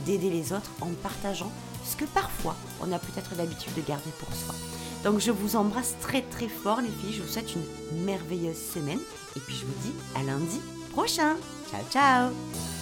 d'aider 0.06 0.30
les 0.30 0.52
autres 0.52 0.70
en 0.80 0.88
partageant 1.02 1.52
ce 1.84 1.96
que 1.96 2.04
parfois 2.04 2.56
on 2.80 2.92
a 2.92 2.98
peut-être 2.98 3.34
l'habitude 3.36 3.74
de 3.74 3.82
garder 3.82 4.10
pour 4.18 4.32
soi. 4.34 4.54
Donc 5.08 5.20
je 5.20 5.30
vous 5.30 5.56
embrasse 5.56 5.96
très 6.02 6.20
très 6.20 6.48
fort 6.48 6.82
les 6.82 6.90
filles, 6.90 7.14
je 7.14 7.22
vous 7.22 7.28
souhaite 7.28 7.54
une 7.54 8.04
merveilleuse 8.04 8.58
semaine. 8.58 9.00
Et 9.36 9.40
puis 9.40 9.54
je 9.54 9.64
vous 9.64 9.72
dis 9.82 9.94
à 10.14 10.22
lundi 10.22 10.60
prochain. 10.92 11.36
Ciao 11.70 11.80
ciao 11.90 12.77